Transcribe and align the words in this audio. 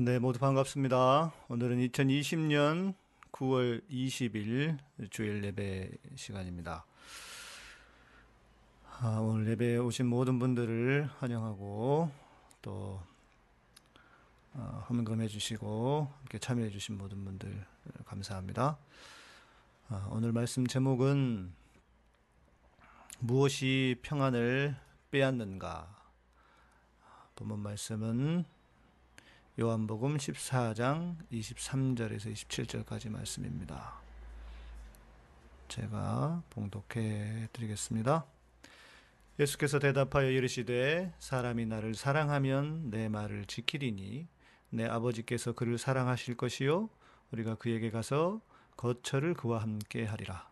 네, 0.00 0.20
모두 0.20 0.38
반갑습니다. 0.38 1.32
오늘은 1.48 1.78
2020년 1.88 2.94
9월 3.32 3.82
20일 3.90 4.78
주일 5.10 5.42
예배 5.42 5.90
시간입니다. 6.14 6.84
아, 9.00 9.18
오늘 9.20 9.48
예배에 9.48 9.78
오신 9.78 10.06
모든 10.06 10.38
분들을 10.38 11.10
환영하고 11.18 12.12
또 12.62 13.02
어, 14.54 14.86
헌금해 14.88 15.26
주시고 15.26 16.08
함께 16.18 16.38
참여해 16.38 16.70
주신 16.70 16.96
모든 16.96 17.24
분들 17.24 17.66
감사합니다. 18.04 18.78
아, 19.88 20.08
오늘 20.12 20.30
말씀 20.30 20.64
제목은 20.64 21.52
무엇이 23.18 23.96
평안을 24.02 24.76
빼앗는가? 25.10 25.92
본문 27.34 27.58
말씀은 27.58 28.44
요한복음 29.60 30.18
14장 30.18 31.16
23절에서 31.32 32.32
27절까지 32.32 33.10
말씀입니다. 33.10 34.00
제가 35.66 36.44
봉독해 36.50 37.48
드리겠습니다. 37.52 38.24
예수께서 39.40 39.80
대답하여 39.80 40.30
이르시되 40.30 41.12
사람이 41.18 41.66
나를 41.66 41.96
사랑하면 41.96 42.90
내 42.90 43.08
말을 43.08 43.46
지키리니 43.46 44.28
내 44.70 44.84
아버지께서 44.84 45.54
그를 45.54 45.76
사랑하실 45.76 46.36
것이요 46.36 46.88
우리가 47.32 47.56
그에게 47.56 47.90
가서 47.90 48.40
거처를 48.76 49.34
그와 49.34 49.60
함께 49.60 50.04
하리라. 50.04 50.48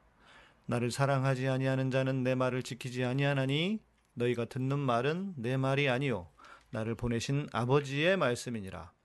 나를 0.64 0.90
사랑하지 0.90 1.46
아니하는 1.46 1.92
자는 1.92 2.24
내 2.24 2.34
말을 2.34 2.64
지키지 2.64 3.04
아니하나니 3.04 3.78
너희가 4.14 4.46
듣는 4.46 4.80
말은 4.80 5.34
내 5.36 5.56
말이 5.56 5.88
아니요 5.88 6.28
나를 6.70 6.96
보내신 6.96 7.46
아버지의 7.52 8.16
말씀이니라. 8.16 8.95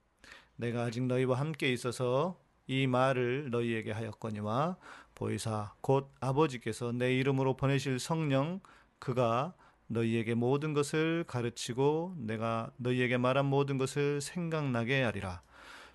내가 0.62 0.82
아직 0.84 1.02
너희와 1.02 1.40
함께 1.40 1.72
있어서 1.72 2.40
이 2.68 2.86
말을 2.86 3.50
너희에게 3.50 3.90
하였거니와 3.90 4.76
보이사 5.16 5.72
곧 5.80 6.12
아버지께서 6.20 6.92
내 6.92 7.16
이름으로 7.16 7.56
보내실 7.56 7.98
성령 7.98 8.60
그가 9.00 9.54
너희에게 9.88 10.34
모든 10.34 10.72
것을 10.72 11.24
가르치고 11.26 12.14
내가 12.16 12.70
너희에게 12.76 13.18
말한 13.18 13.44
모든 13.46 13.76
것을 13.76 14.20
생각나게 14.20 15.02
하리라. 15.02 15.42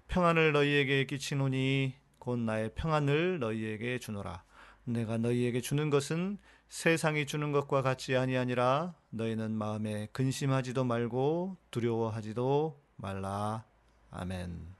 평안을 0.09 0.51
너희에게 0.51 1.05
끼치노니 1.05 1.95
곧 2.19 2.39
나의 2.39 2.71
평안을 2.75 3.39
너희에게 3.39 3.99
주노라. 3.99 4.43
내가 4.83 5.17
너희에게 5.17 5.61
주는 5.61 5.89
것은 5.89 6.39
세상이 6.67 7.25
주는 7.25 7.53
것과 7.53 7.81
같이 7.81 8.17
아니하니라. 8.17 8.95
너희는 9.11 9.51
마음에 9.51 10.09
근심하지도 10.11 10.83
말고 10.83 11.55
두려워하지도 11.71 12.81
말라 12.97 13.66
아멘. 14.11 14.77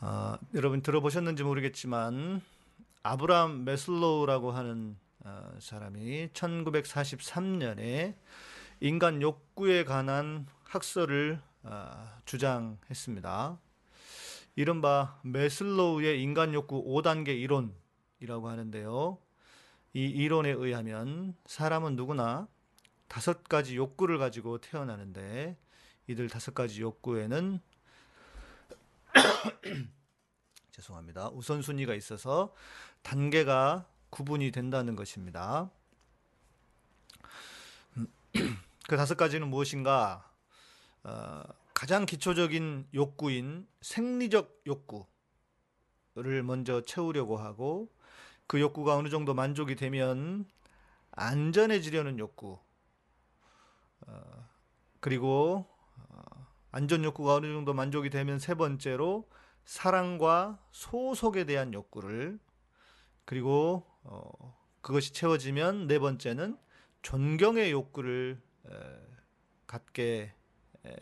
아, 0.00 0.38
여러분 0.54 0.82
들어보셨는지 0.82 1.42
모르겠지만 1.42 2.40
아브람 3.02 3.64
메슬로우라고 3.64 4.50
하는 4.52 4.96
어, 5.24 5.56
사람이 5.60 6.28
1943년에 6.32 8.14
인간 8.80 9.22
욕구에 9.22 9.84
관한 9.84 10.46
학설을 10.64 11.40
어, 11.64 12.20
주장했습니다. 12.24 13.58
이른바 14.54 15.20
메슬로우의 15.22 16.22
인간 16.22 16.54
욕구 16.54 16.82
5단계 16.84 17.28
이론이라고 17.28 18.48
하는데요. 18.48 19.18
이 19.92 20.04
이론에 20.04 20.50
의하면 20.50 21.34
사람은 21.46 21.96
누구나 21.96 22.48
다섯 23.08 23.44
가지 23.44 23.76
욕구를 23.76 24.18
가지고 24.18 24.58
태어나는데 24.58 25.56
이들 26.06 26.28
다섯 26.28 26.54
가지 26.54 26.82
욕구에는 26.82 27.60
죄송합니다. 30.72 31.30
우선순위가 31.30 31.94
있어서 31.94 32.54
단계가 33.02 33.86
구분이 34.10 34.50
된다는 34.50 34.96
것입니다. 34.96 35.70
그 38.88 38.96
다섯 38.96 39.16
가지는 39.16 39.48
무엇인가? 39.48 40.30
어, 41.02 41.42
가장 41.74 42.06
기초적인 42.06 42.88
욕구인 42.94 43.66
생리적 43.80 44.62
욕구를 44.66 46.42
먼저 46.42 46.82
채우려고 46.82 47.36
하고 47.36 47.92
그 48.46 48.60
욕구가 48.60 48.96
어느 48.96 49.08
정도 49.08 49.34
만족이 49.34 49.74
되면 49.74 50.46
안전해지려는 51.10 52.18
욕구, 52.18 52.58
어, 54.06 54.48
그리고 55.00 55.66
어, 56.08 56.46
안전 56.70 57.04
욕구가 57.04 57.34
어느 57.34 57.46
정도 57.46 57.74
만족이 57.74 58.10
되면 58.10 58.38
세 58.38 58.54
번째로 58.54 59.28
사랑과 59.64 60.58
소속에 60.70 61.44
대한 61.44 61.74
욕구를 61.74 62.38
그리고 63.24 63.84
어, 64.04 64.56
그것이 64.80 65.12
채워지면 65.12 65.88
네 65.88 65.98
번째는 65.98 66.56
존경의 67.02 67.72
욕구를 67.72 68.40
에, 68.68 68.70
갖게 69.66 70.32
에, 70.84 70.96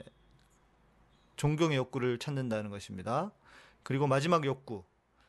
존경의 1.37 1.77
욕구를 1.77 2.19
찾는다는 2.19 2.71
것입니다. 2.71 3.31
그리고 3.83 4.07
마지막 4.07 4.45
욕구 4.47 4.85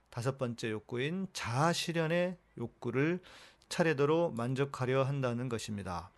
다섯 0.09 0.37
번째 0.37 0.71
욕구인 0.71 1.27
자아 1.33 1.73
실현의 1.73 2.37
욕구를 2.57 3.19
차례대로 3.67 4.31
만족하려 4.31 5.03
한다는 5.03 5.49
것입니다. 5.49 6.09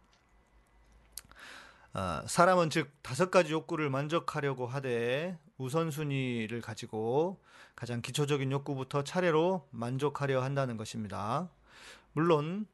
어, 1.98 2.22
사람은 2.28 2.70
즉 2.70 2.92
다섯 3.02 3.32
가지 3.32 3.54
욕구를 3.54 3.90
만족하려고 3.90 4.68
하되 4.68 5.36
우선순위를 5.58 6.62
가지고 6.62 7.42
가장 7.76 8.04
기초적인 8.04 8.52
욕구부터 8.52 9.04
차례로 9.04 9.68
만족하려 9.72 10.44
한다는 10.44 10.78
것입니다. 10.78 11.50
물론 12.14 12.68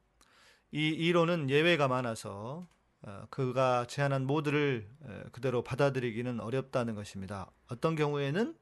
이 0.74 0.90
이론은 0.90 1.50
예외가 1.50 1.88
많아서 1.88 2.68
어, 3.04 3.26
그가 3.30 3.86
제안한 3.88 4.28
모두를 4.28 4.90
그대로 5.32 5.64
받아들이기는 5.64 6.42
어렵다는 6.42 6.94
것입니다. 6.94 7.50
어떤 7.70 7.96
경우에는 7.96 8.54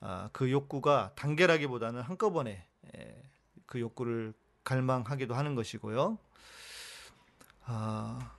어, 0.00 0.30
그 0.32 0.50
욕구가 0.50 1.12
단계라기보다는 1.14 2.00
한꺼번에 2.00 2.66
그 3.66 3.80
욕구를 3.80 4.32
갈망하기도 4.64 5.34
하는 5.34 5.54
것이고요. 5.54 6.16
아, 7.66 8.34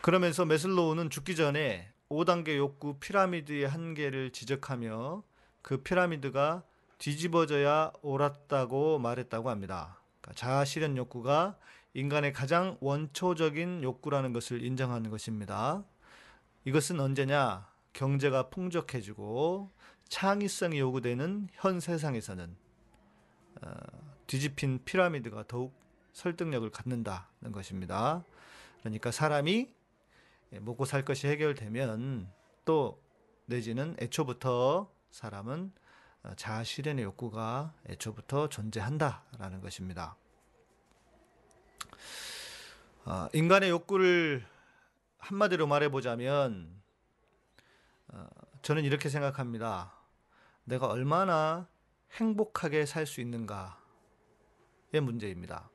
그러면서 0.00 0.44
메슬로우는 0.44 1.10
죽기 1.10 1.34
전에 1.34 1.92
5단계 2.08 2.56
욕구 2.56 2.98
피라미드의 2.98 3.68
한계를 3.68 4.30
지적하며 4.30 5.22
그 5.60 5.82
피라미드가 5.82 6.62
뒤집어져야 6.98 7.92
옳았다고 8.02 8.98
말했다고 9.00 9.50
합니다. 9.50 10.00
그러니까 10.20 10.40
자아 10.40 10.64
실현 10.64 10.96
욕구가 10.96 11.58
인간의 11.94 12.32
가장 12.32 12.76
원초적인 12.80 13.82
욕구라는 13.82 14.32
것을 14.32 14.62
인정하는 14.62 15.10
것입니다. 15.10 15.84
이것은 16.64 17.00
언제냐? 17.00 17.68
경제가 17.92 18.50
풍족해지고 18.50 19.72
창의성이 20.08 20.78
요구되는 20.78 21.48
현 21.52 21.80
세상에서는 21.80 22.56
어, 23.62 23.70
뒤집힌 24.26 24.84
피라미드가 24.84 25.44
더욱 25.48 25.74
설득력을 26.12 26.70
갖는다는 26.70 27.52
것입니다. 27.52 28.24
그러니까 28.80 29.10
사람이 29.10 29.50
예, 29.60 29.77
먹고 30.50 30.84
살 30.84 31.04
것이 31.04 31.26
해결되면 31.28 32.30
또 32.64 33.02
내지는 33.46 33.96
애초부터 34.00 34.90
사람은 35.10 35.72
어, 36.24 36.32
자아 36.36 36.64
실현의 36.64 37.04
욕구가 37.04 37.74
애초부터 37.88 38.48
존재한다라는 38.48 39.60
것입니다. 39.60 40.16
어, 43.04 43.28
인간의 43.32 43.70
욕구를 43.70 44.44
한마디로 45.18 45.66
말해보자면 45.66 46.82
어, 48.08 48.26
저는 48.62 48.84
이렇게 48.84 49.08
생각합니다. 49.08 49.94
내가 50.64 50.86
얼마나 50.88 51.68
행복하게 52.12 52.84
살 52.86 53.06
수 53.06 53.20
있는가의 53.20 53.74
문제입니다. 55.02 55.70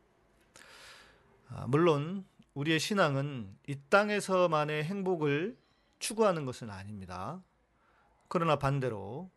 아, 1.49 1.65
물론 1.67 2.25
우리의 2.53 2.79
신앙은 2.79 3.57
이 3.67 3.77
땅에서만의 3.89 4.83
행복을 4.83 5.57
추구하는 5.99 6.45
것은 6.45 6.69
아닙니다. 6.69 7.41
그러나 8.27 8.57
반대로 8.57 9.31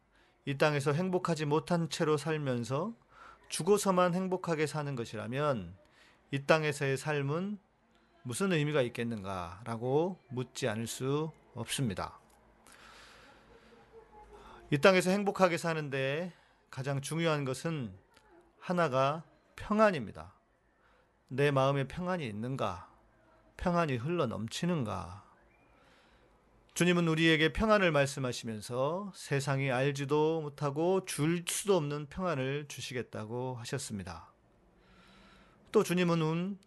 이 0.45 0.59
땅에서 0.59 0.93
행복하지 0.93 1.47
못한 1.47 1.89
채로 1.89 2.17
살면서 2.17 2.95
죽어서만 3.49 4.15
행복하게 4.15 4.67
사는 4.67 4.95
것이라면 4.95 5.77
이 6.31 6.45
땅에서의 6.45 6.97
삶은 6.97 7.59
무슨 8.23 8.53
의미가 8.53 8.83
있겠는가라고 8.83 10.19
묻지 10.29 10.69
않을 10.69 10.87
수 10.87 11.31
없습니다. 11.55 12.19
이 14.71 14.79
땅에서 14.79 15.11
행복하게 15.11 15.59
사는데 15.59 16.33
가장 16.71 17.01
중요한 17.01 17.45
것은 17.45 17.93
하나가 18.59 19.23
평안입니다. 19.55 20.35
내 21.29 21.51
마음에 21.51 21.87
평안이 21.87 22.27
있는가? 22.27 22.96
평안이 23.57 23.97
흘러 23.97 24.27
넘치는가? 24.27 25.25
주님은 26.75 27.09
우리에게 27.09 27.53
평안을 27.53 27.91
말씀하시면서 27.91 29.13
세상이 29.15 29.71
알지도 29.71 30.43
못하고 30.43 31.05
줄 31.07 31.43
수도 31.49 31.77
없는 31.77 32.07
평안을 32.11 32.67
주시겠다고 32.69 33.57
하셨습니다. 33.61 34.29
또 35.73 35.83
주님은 35.83 36.59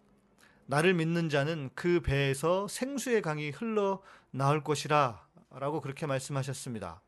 나를 0.65 0.93
믿는 0.95 1.29
자는 1.29 1.69
그 1.75 2.01
배에서 2.01 2.67
생수의 2.67 3.21
강이 3.21 3.51
흘러 3.51 4.01
나올 4.31 4.63
것이라 4.63 5.27
라고 5.51 5.81
그렇게 5.81 6.05
말씀하셨습니다. 6.05 7.01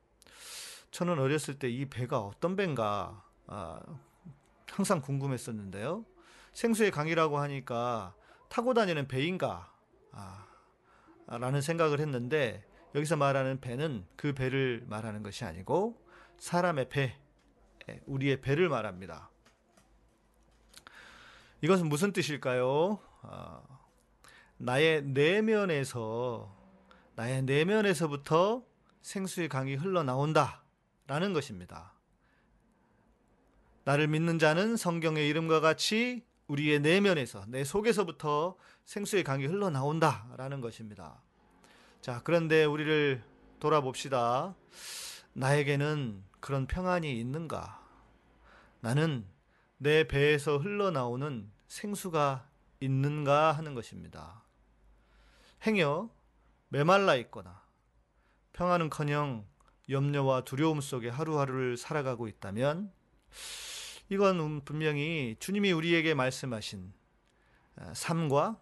저는 0.92 1.20
어렸을 1.20 1.58
때 1.58 1.70
이 1.70 1.86
배가 1.86 2.20
어떤 2.20 2.56
배인가 2.56 3.24
아, 3.48 3.80
항상 4.70 5.02
궁금했었는데요. 5.02 6.06
생수의 6.54 6.92
강이라고 6.92 7.40
하니까 7.40 8.14
타고 8.52 8.74
다니는 8.74 9.08
배인가 9.08 9.74
아, 10.12 10.46
라는 11.26 11.62
생각을 11.62 12.02
했는데 12.02 12.66
여기서 12.94 13.16
말하는 13.16 13.62
배는 13.62 14.06
그 14.18 14.34
배를 14.34 14.84
말하는 14.88 15.24
것이 15.24 15.46
아니고 15.46 16.06
사람의 16.38 16.90
배, 16.90 17.18
예, 17.88 18.02
우리의 18.06 18.42
배를 18.42 18.68
말합니다. 18.68 19.30
이것은 21.62 21.88
무슨 21.88 22.12
뜻일까요? 22.12 23.00
아, 23.22 23.62
나의 24.58 25.04
내면에서 25.04 26.54
나의 27.16 27.44
내면에서부터 27.44 28.66
생수의 29.02 29.48
강이 29.48 29.76
흘러나온다 29.76 30.62
라는 31.08 31.32
것입니다. 31.32 31.94
나를 33.86 34.10
믿는 34.10 34.40
자는 34.40 34.76
성경의 34.76 35.30
이름과 35.30 35.62
같이 35.62 36.26
우리의 36.52 36.82
내면에서 36.82 37.46
내 37.48 37.64
속에서부터 37.64 38.58
생수의 38.84 39.24
강이 39.24 39.46
흘러나온다 39.46 40.28
라는 40.36 40.60
것입니다. 40.60 41.22
자, 42.02 42.22
그런데 42.26 42.66
우리를 42.66 43.24
돌아봅시다. 43.60 44.54
나에게는 45.34 46.24
그런 46.42 46.68
평안이 46.68 47.18
있는가? 47.20 47.80
나는 48.82 49.26
내 49.78 50.06
배에서 50.06 50.58
흘러나오는 50.58 51.50
생수가 51.68 52.50
있는가 52.82 53.54
하는 53.54 53.74
것입니다. 53.74 54.44
행여 55.66 56.10
메말라 56.68 57.16
있거나 57.16 57.62
평안은커녕 58.52 59.46
염려와 59.90 60.44
두려움 60.44 60.82
속에 60.82 61.08
하루하루를 61.08 61.78
살아가고 61.78 62.28
있다면 62.28 62.92
이건 64.12 64.60
분명히 64.66 65.38
주님이 65.40 65.72
우리에게 65.72 66.14
말씀하신 66.16 66.92
아, 67.78 67.94
삶과 67.94 68.60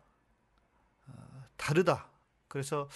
아, 1.08 1.44
다르다. 1.58 2.08
그래서 2.48 2.88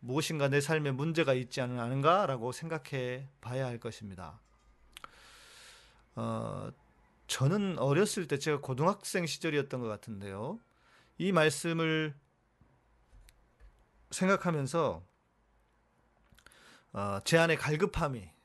무엇인가 0.00 0.48
내 0.48 0.60
삶에 0.60 0.90
문제가 0.90 1.34
있지 1.34 1.60
않은가라고 1.60 2.50
생각해 2.50 3.28
봐야 3.40 3.66
할 3.66 3.78
것입니다. 3.78 4.40
어, 6.16 6.72
저는 7.28 7.78
어렸을 7.78 8.26
때 8.26 8.40
제가 8.40 8.60
고등학생 8.60 9.24
시절이었던 9.24 9.80
것 9.80 9.86
같은데요. 9.86 10.58
이 11.16 11.30
말씀을 11.30 12.12
생각하면서 14.10 15.00
어, 16.92 17.20
제 17.22 17.38
안에 17.38 17.54
갈급함이 17.54 18.18
어, 18.20 18.39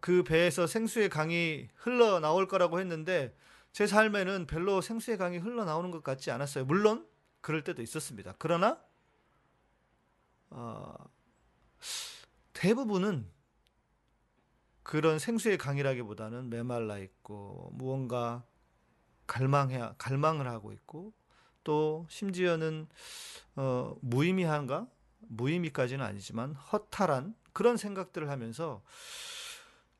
그 0.00 0.22
배에서 0.22 0.66
생수의 0.66 1.08
강이 1.08 1.68
흘러 1.76 2.20
나올 2.20 2.48
거라고 2.48 2.80
했는데 2.80 3.34
제 3.72 3.86
삶에는 3.86 4.46
별로 4.46 4.80
생수의 4.80 5.18
강이 5.18 5.38
흘러 5.38 5.64
나오는 5.64 5.90
것 5.90 6.02
같지 6.02 6.30
않았어요. 6.30 6.64
물론 6.64 7.06
그럴 7.40 7.62
때도 7.62 7.82
있었습니다. 7.82 8.34
그러나 8.38 8.80
어, 10.50 10.94
대부분은 12.52 13.30
그런 14.82 15.18
생수의 15.18 15.58
강이라기보다는 15.58 16.48
메말라 16.48 16.98
있고 16.98 17.70
무언가 17.74 18.44
갈망해 19.26 19.90
갈망을 19.98 20.46
하고 20.46 20.72
있고 20.72 21.12
또 21.64 22.06
심지어는 22.08 22.88
어, 23.56 23.96
무의미한가 24.00 24.86
무의미까지는 25.18 26.04
아니지만 26.04 26.54
허탈한 26.54 27.34
그런 27.52 27.76
생각들을 27.76 28.30
하면서 28.30 28.82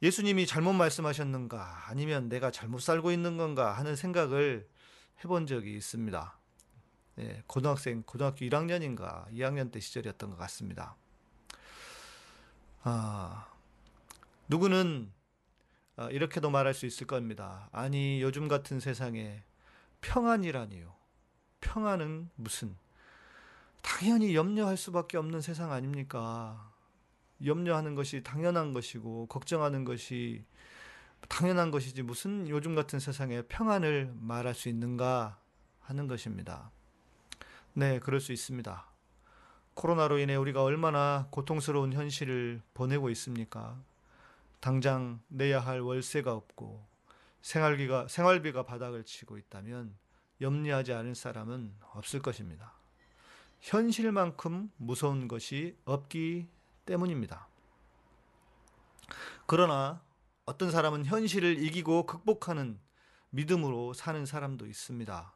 예수님이 0.03 0.47
잘못 0.47 0.75
말씀하셨는가 0.75 1.85
아니면 1.89 2.29
내가 2.29 2.51
잘못 2.51 2.81
살고 2.81 3.13
있는 3.13 3.37
건가 3.37 3.73
하는 3.73 3.97
생각을 3.97 4.69
해본 5.25 5.47
적이 5.47 5.77
있습니다. 5.77 6.39
예, 7.19 7.43
고등학생 7.47 8.03
고등학교 8.03 8.45
1학년인가 8.45 9.31
2학년 9.33 9.73
때 9.73 9.81
시절이었던 9.81 10.31
것 10.31 10.37
같습니다. 10.37 10.97
아, 12.83 13.47
누구는 14.49 15.11
아, 15.97 16.11
이렇게도 16.11 16.51
말할 16.51 16.75
수 16.75 16.85
있을 16.85 17.07
겁니다. 17.07 17.71
아니 17.73 18.21
요즘 18.21 18.49
같은 18.49 18.81
세상에 18.81 19.43
평안이라니요. 20.03 20.95
평안은 21.61 22.31
무슨 22.37 22.77
당연히 23.81 24.35
염려할 24.35 24.77
수밖에 24.77 25.17
없는 25.17 25.41
세상 25.41 25.73
아닙니까? 25.73 26.76
염려하는 27.45 27.95
것이 27.95 28.23
당연한 28.23 28.73
것이고 28.73 29.27
걱정하는 29.27 29.85
것이 29.85 30.45
당연한 31.29 31.71
것이지 31.71 32.03
무슨 32.03 32.49
요즘 32.49 32.75
같은 32.75 32.99
세상에 32.99 33.43
평안을 33.43 34.13
말할 34.21 34.55
수 34.55 34.69
있는가 34.69 35.39
하는 35.81 36.07
것입니다. 36.07 36.71
네, 37.73 37.99
그럴 37.99 38.21
수 38.21 38.33
있습니다. 38.33 38.87
코로나로 39.75 40.19
인해 40.19 40.35
우리가 40.37 40.63
얼마나 40.63 41.29
고통스러운 41.31 41.93
현실을 41.93 42.63
보내고 42.73 43.11
있습니까? 43.11 43.79
당장 44.61 45.21
내야 45.29 45.61
할 45.61 45.81
월세가 45.81 46.33
없고 46.33 46.87
생활비가 47.43 48.09
생활비가 48.09 48.65
바닥을 48.65 49.05
치고 49.05 49.37
있다면 49.37 49.95
염려하지 50.41 50.93
않을 50.93 51.15
사람은 51.15 51.75
없을 51.93 52.21
것입니다. 52.23 52.73
현실만큼 53.61 54.71
무서운 54.77 55.29
것이 55.29 55.77
없기 55.85 56.49
때문입니다. 56.87 57.47
그러나 59.47 60.03
어떤 60.45 60.71
사람은 60.71 61.05
현실을 61.05 61.63
이기고 61.63 62.07
극복하는 62.07 62.81
믿음으로 63.31 63.93
사는 63.93 64.25
사람도 64.25 64.67
있습니다. 64.67 65.35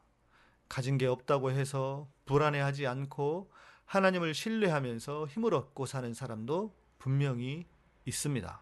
가진 0.67 0.97
게 0.97 1.05
없다고 1.05 1.51
해서 1.51 2.07
불안해하지 2.25 2.87
않고 2.87 3.51
하나님을 3.85 4.33
신뢰하면서 4.33 5.27
힘을 5.27 5.53
얻고 5.53 5.85
사는 5.85 6.13
사람도 6.13 6.73
분명히 6.97 7.65
있습니다. 8.05 8.61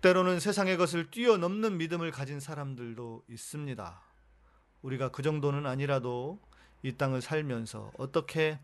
때로는 0.00 0.38
세상의 0.38 0.76
것을 0.76 1.10
뛰어넘는 1.10 1.78
믿음을 1.78 2.10
가진 2.10 2.38
사람들도 2.38 3.24
있습니다. 3.28 4.00
우리가 4.82 5.08
그 5.08 5.22
정도는 5.22 5.66
아니라도 5.66 6.38
이 6.82 6.92
땅을 6.92 7.22
살면서 7.22 7.90
어떻게 7.96 8.60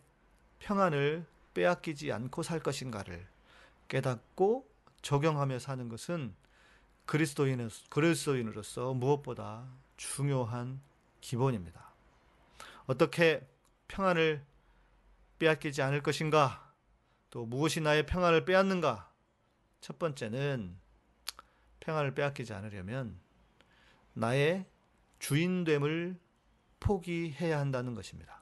평안을 0.59 1.25
빼앗기지 1.55 2.13
않고 2.13 2.43
살 2.43 2.61
것인가를 2.61 3.27
깨닫고 3.89 4.69
적용하며 5.03 5.59
사는 5.59 5.89
것은 5.89 6.35
그리스도인으로서, 7.07 7.85
그리스도인으로서 7.89 8.95
무엇보다 8.95 9.67
중요한 9.97 10.81
기본입니다. 11.21 11.93
어떻게 12.87 13.47
평안을 13.89 14.45
빼앗기지 15.39 15.83
않을 15.83 16.03
것인가? 16.03 16.73
또 17.31 17.47
무엇이 17.47 17.81
나의 17.81 18.07
평안을 18.07 18.45
빼앗는가? 18.45 19.11
첫 19.81 19.99
번째는 19.99 20.77
평안을 21.81 22.15
빼앗기지 22.15 22.53
않으려면 22.53 23.19
나의 24.13 24.67
주인됨을 25.19 26.19
포기해야 26.79 27.59
한다는 27.59 27.95
것입니다. 27.95 28.40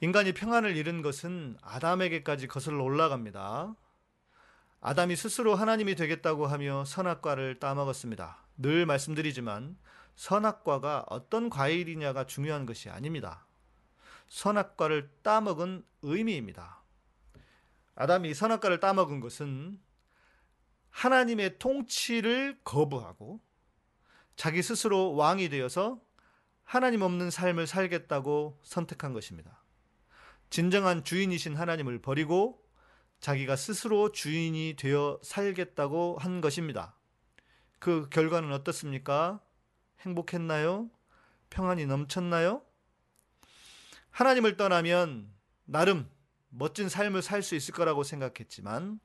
인간이 0.00 0.32
평안을 0.32 0.76
잃은 0.76 1.00
것은 1.00 1.56
아담에게까지 1.62 2.48
거슬러 2.48 2.84
올라갑니다. 2.84 3.74
아담이 4.82 5.16
스스로 5.16 5.54
하나님이 5.54 5.94
되겠다고 5.94 6.46
하며 6.46 6.84
선악과를 6.84 7.60
따먹었습니다. 7.60 8.36
늘 8.58 8.84
말씀드리지만 8.84 9.78
선악과가 10.14 11.06
어떤 11.08 11.48
과일이냐가 11.48 12.26
중요한 12.26 12.66
것이 12.66 12.90
아닙니다. 12.90 13.46
선악과를 14.28 15.10
따먹은 15.22 15.82
의미입니다. 16.02 16.82
아담이 17.94 18.34
선악과를 18.34 18.80
따먹은 18.80 19.20
것은 19.20 19.80
하나님의 20.90 21.58
통치를 21.58 22.60
거부하고 22.64 23.40
자기 24.34 24.62
스스로 24.62 25.14
왕이 25.14 25.48
되어서 25.48 26.00
하나님 26.64 27.00
없는 27.00 27.30
삶을 27.30 27.66
살겠다고 27.66 28.60
선택한 28.62 29.14
것입니다. 29.14 29.62
진정한 30.50 31.04
주인이신 31.04 31.56
하나님을 31.56 32.00
버리고 32.00 32.62
자기가 33.20 33.56
스스로 33.56 34.12
주인이 34.12 34.76
되어 34.78 35.18
살겠다고 35.22 36.18
한 36.18 36.40
것입니다. 36.40 36.96
그 37.78 38.08
결과는 38.10 38.52
어떻습니까? 38.52 39.40
행복했나요? 40.00 40.90
평안이 41.50 41.86
넘쳤나요? 41.86 42.62
하나님을 44.10 44.56
떠나면 44.56 45.30
나름 45.64 46.08
멋진 46.48 46.88
삶을 46.88 47.22
살 47.22 47.42
수 47.42 47.54
있을 47.54 47.74
거라고 47.74 48.02
생각했지만 48.02 49.00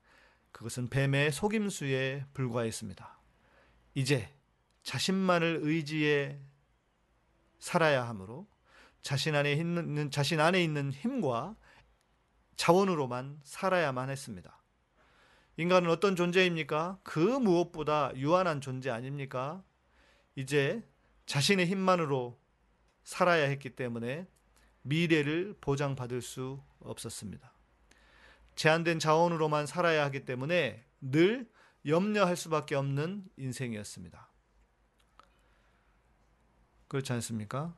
그것은 0.51 0.89
뱀의 0.89 1.31
속임수에 1.31 2.25
불과했습니다. 2.33 3.19
이제 3.95 4.33
자신만을 4.83 5.59
의지해 5.63 6.39
살아야 7.59 8.07
하므로 8.07 8.47
자신 9.01 9.35
안에 9.35 9.53
있는 9.53 10.11
자신 10.11 10.39
안에 10.39 10.63
있는 10.63 10.91
힘과 10.91 11.55
자원으로만 12.55 13.39
살아야만 13.43 14.09
했습니다. 14.09 14.61
인간은 15.57 15.89
어떤 15.89 16.15
존재입니까? 16.15 16.99
그 17.03 17.19
무엇보다 17.19 18.11
유한한 18.15 18.61
존재 18.61 18.89
아닙니까? 18.89 19.63
이제 20.35 20.87
자신의 21.25 21.65
힘만으로 21.67 22.39
살아야 23.03 23.47
했기 23.47 23.75
때문에 23.75 24.27
미래를 24.83 25.55
보장받을 25.61 26.21
수 26.21 26.61
없었습니다. 26.79 27.51
제한된 28.55 28.99
자원으로만 28.99 29.65
살아야 29.65 30.03
하기 30.05 30.25
때문에 30.25 30.85
늘 30.99 31.49
염려할 31.85 32.35
수밖에 32.35 32.75
없는 32.75 33.25
인생이었습니다. 33.37 34.29
그렇지 36.87 37.13
않습니까? 37.13 37.75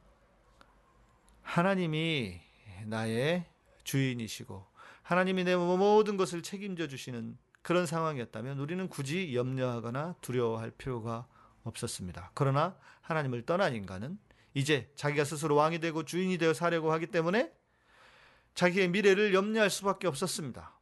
하나님이 1.44 2.42
나의 2.86 3.46
주인이시고 3.84 4.66
하나님이 5.04 5.44
내 5.44 5.56
모든 5.56 6.18
것을 6.18 6.42
책임져 6.42 6.88
주시는 6.88 7.38
그런 7.62 7.86
상황이었다면 7.86 8.60
우리는 8.60 8.88
굳이 8.90 9.36
염려하거나 9.36 10.16
두려워할 10.22 10.72
필요가 10.72 11.28
없었습니다. 11.64 12.32
그러나 12.34 12.78
하나님을 13.02 13.46
떠난 13.46 13.76
인간은 13.76 14.18
이제 14.54 14.92
자기가 14.96 15.24
스스로 15.24 15.56
왕이 15.56 15.80
되고 15.80 16.04
주인이 16.04 16.38
되어 16.38 16.54
사려고 16.54 16.92
하기 16.94 17.08
때문에 17.08 17.52
자기의 18.56 18.90
미래를 18.90 19.34
염려할 19.34 19.70
수밖에 19.70 20.08
없었습니다. 20.08 20.74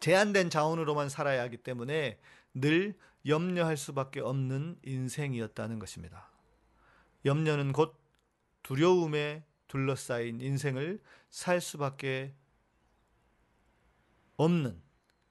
제한된 0.00 0.50
자원으로만 0.50 1.08
살아야 1.08 1.42
하기 1.42 1.58
때문에 1.58 2.18
늘 2.54 2.94
염려할 3.26 3.76
수밖에 3.76 4.20
없는 4.20 4.78
인생이었다는 4.84 5.78
것입니다. 5.78 6.30
염려는 7.24 7.72
곧 7.72 7.98
두려움에 8.66 9.44
둘러싸인 9.68 10.40
인생을 10.40 11.00
살 11.30 11.60
수밖에 11.60 12.34
없는 14.36 14.82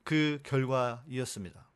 그 0.06 0.39
결과이었습니다. 0.46 1.70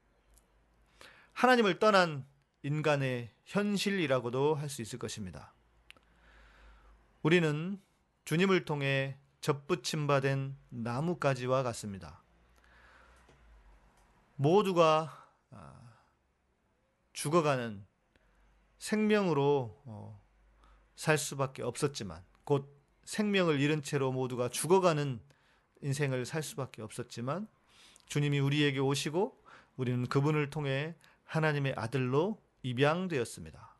하나님을 1.34 1.80
떠난 1.80 2.26
인간의 2.64 3.34
현실이라고도 3.44 4.56
할 4.56 4.70
수 4.70 4.82
있을 4.82 5.00
것입니다. 5.00 5.54
우리는 7.24 7.82
주님을 8.24 8.64
통해 8.64 9.20
접붙임 9.42 10.08
받은 10.08 10.56
나뭇가지와 10.70 11.64
같습니다. 11.64 12.24
모두가 14.38 15.30
아, 15.50 15.94
죽어가는 17.12 17.86
생명으로 18.78 19.82
어, 19.84 20.29
살 21.00 21.18
수밖에 21.18 21.64
없었지만 21.64 22.22
곧 22.44 22.78
생명을 23.06 23.62
잃은 23.62 23.84
채로 23.84 24.12
모두가 24.12 24.50
죽어가는 24.50 25.22
인생을 25.82 26.26
살 26.26 26.44
수밖에 26.44 26.82
없었지만 26.82 27.48
주님이 28.08 28.40
우리에게 28.40 28.80
오시고 28.80 29.42
우리는 29.78 30.06
그분을 30.08 30.50
통해 30.50 30.96
하나님의 31.24 31.76
아들로 31.78 32.44
입양되었습니다. 32.64 33.78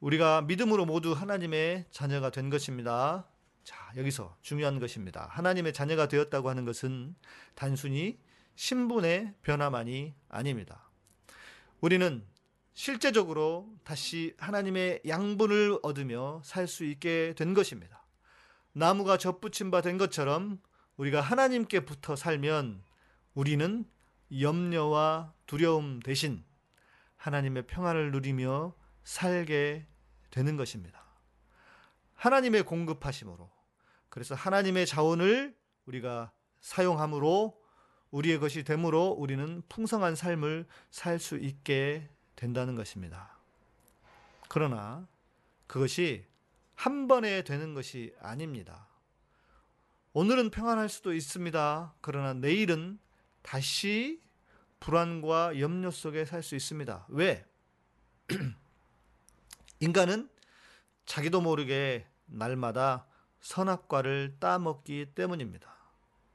우리가 0.00 0.42
믿음으로 0.42 0.84
모두 0.84 1.14
하나님의 1.14 1.86
자녀가 1.90 2.28
된 2.28 2.50
것입니다. 2.50 3.26
자, 3.64 3.90
여기서 3.96 4.36
중요한 4.42 4.80
것입니다. 4.80 5.28
하나님의 5.30 5.72
자녀가 5.72 6.08
되었다고 6.08 6.50
하는 6.50 6.66
것은 6.66 7.14
단순히 7.54 8.18
신분의 8.56 9.32
변화만이 9.40 10.14
아닙니다. 10.28 10.90
우리는 11.80 12.22
실제적으로 12.74 13.68
다시 13.84 14.34
하나님의 14.38 15.02
양분을 15.06 15.80
얻으며 15.82 16.40
살 16.44 16.66
수 16.66 16.84
있게 16.84 17.34
된 17.36 17.54
것입니다. 17.54 18.04
나무가 18.72 19.18
접붙임 19.18 19.70
바 19.70 19.82
된 19.82 19.98
것처럼 19.98 20.60
우리가 20.96 21.20
하나님께 21.20 21.80
붙어 21.84 22.16
살면 22.16 22.82
우리는 23.34 23.84
염려와 24.40 25.34
두려움 25.46 26.00
대신 26.00 26.44
하나님의 27.16 27.66
평안을 27.66 28.12
누리며 28.12 28.74
살게 29.04 29.86
되는 30.30 30.56
것입니다. 30.56 31.04
하나님의 32.14 32.62
공급하심으로 32.62 33.50
그래서 34.08 34.34
하나님의 34.34 34.86
자원을 34.86 35.54
우리가 35.86 36.32
사용함으로 36.60 37.60
우리의 38.10 38.38
것이 38.38 38.62
되므로 38.62 39.08
우리는 39.08 39.62
풍성한 39.68 40.14
삶을 40.14 40.66
살 40.90 41.18
수 41.18 41.36
있게 41.36 42.08
된다는 42.42 42.74
것입니다. 42.74 43.38
그러나 44.48 45.06
그것이 45.68 46.26
한 46.74 47.06
번에 47.06 47.42
되는 47.44 47.72
것이 47.72 48.12
아닙니다. 48.20 48.88
오늘은 50.12 50.50
평안할 50.50 50.88
수도 50.88 51.14
있습니다. 51.14 51.94
그러나 52.00 52.34
내일은 52.34 52.98
다시 53.42 54.20
불안과 54.80 55.60
염려 55.60 55.92
속에 55.92 56.24
살 56.24 56.42
수 56.42 56.56
있습니다. 56.56 57.06
왜? 57.10 57.46
인간은 59.78 60.28
자기도 61.06 61.40
모르게 61.40 62.08
날마다 62.26 63.06
선악과를 63.38 64.38
따먹기 64.40 65.12
때문입니다. 65.14 65.72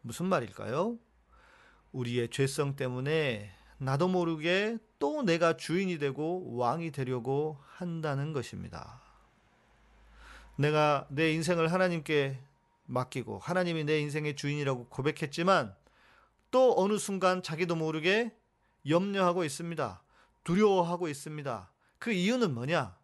무슨 0.02 0.28
말일까요? 0.28 0.98
우리의 1.92 2.30
죄성 2.30 2.78
때문에 2.78 3.54
나도 3.78 4.08
모르게 4.08 4.78
또 5.00 5.24
내가 5.24 5.58
주인이 5.58 5.98
되고 6.00 6.56
왕이 6.56 6.92
되려고 6.92 7.60
한다는 7.76 8.34
것입니다. 8.34 9.02
내가 10.56 11.08
내 11.10 11.32
인생을 11.34 11.72
하나님께 11.72 12.40
맡기고 12.86 13.40
하나님이 13.40 13.84
내 13.84 14.00
인생의 14.00 14.36
주인이라고 14.36 14.88
고백했지만 14.88 15.76
또 16.50 16.74
어느 16.78 16.98
순간 16.98 17.44
자기도 17.44 17.76
모르게 17.76 18.36
염려하고 18.88 19.44
있습니다. 19.44 20.02
두려워하고 20.44 21.10
있습니다. 21.10 21.72
그 22.00 22.12
이유는 22.12 22.54
뭐냐? 22.54 22.98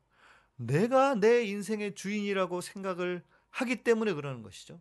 내가 0.55 1.15
내 1.15 1.43
인생의 1.43 1.95
주인이라고 1.95 2.61
생각을 2.61 3.23
하기 3.49 3.83
때문에 3.83 4.13
그러는 4.13 4.41
것이죠. 4.41 4.79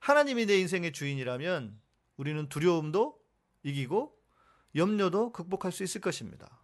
하나님이 0.00 0.46
내 0.46 0.58
인생의 0.58 0.92
주인이라면 0.92 1.80
우리는 2.16 2.48
두려움도 2.48 3.18
이기고 3.62 4.13
염려도 4.74 5.32
극복할 5.32 5.72
수 5.72 5.82
있을 5.82 6.00
것입니다. 6.00 6.62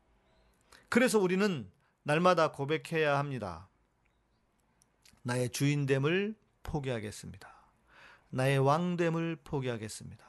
그래서 0.89 1.19
우리는 1.19 1.71
날마다 2.03 2.53
고백해야 2.53 3.19
합니다. 3.19 3.69
나의 5.23 5.51
주인됨을 5.51 6.35
포기하겠습니다. 6.63 7.49
나의 8.31 8.59
왕됨을 8.59 9.37
포기하겠습니다. 9.45 10.25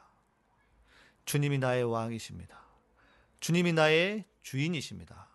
주님이 1.25 1.59
나의 1.59 1.83
왕이십니다. 1.83 2.59
주님이 3.39 3.73
나의 3.73 4.25
주인이십니다. 4.41 5.29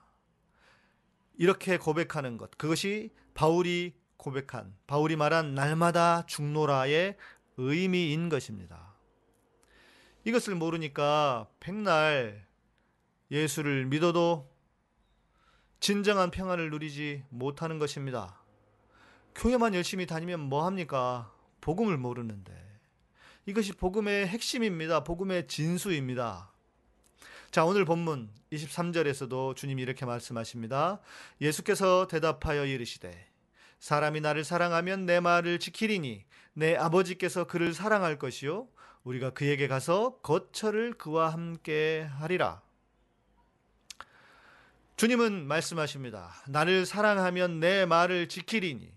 이렇게 1.38 1.78
고백하는 1.78 2.38
것, 2.38 2.50
그것이 2.56 3.12
바울이 3.34 3.94
고백한, 4.16 4.76
바울이 4.86 5.16
말한 5.16 5.54
날마다 5.54 6.26
죽노라의 6.26 7.16
의미인 7.56 8.28
것입니다. 8.28 8.95
이것을 10.26 10.56
모르니까 10.56 11.46
백날 11.60 12.44
예수를 13.30 13.86
믿어도 13.86 14.50
진정한 15.78 16.32
평안을 16.32 16.70
누리지 16.70 17.22
못하는 17.28 17.78
것입니다. 17.78 18.42
교회만 19.36 19.72
열심히 19.74 20.04
다니면 20.04 20.40
뭐 20.40 20.66
합니까? 20.66 21.32
복음을 21.60 21.96
모르는데. 21.96 22.52
이것이 23.46 23.74
복음의 23.74 24.26
핵심입니다. 24.26 25.04
복음의 25.04 25.46
진수입니다. 25.46 26.50
자, 27.52 27.64
오늘 27.64 27.84
본문 27.84 28.28
23절에서도 28.50 29.54
주님이 29.54 29.82
이렇게 29.82 30.04
말씀하십니다. 30.06 30.98
예수께서 31.40 32.08
대답하여 32.08 32.66
이르시되 32.66 33.28
사람이 33.78 34.22
나를 34.22 34.42
사랑하면 34.42 35.06
내 35.06 35.20
말을 35.20 35.60
지키리니 35.60 36.24
내 36.54 36.74
아버지께서 36.74 37.44
그를 37.44 37.72
사랑할 37.72 38.18
것이요 38.18 38.66
우리가 39.06 39.30
그에게 39.30 39.68
가서 39.68 40.18
거처를 40.18 40.92
그와 40.94 41.32
함께 41.32 42.02
하리라. 42.18 42.60
주님은 44.96 45.46
말씀하십니다. 45.46 46.34
나를 46.48 46.86
사랑하면 46.86 47.60
내 47.60 47.86
말을 47.86 48.28
지키리니 48.28 48.92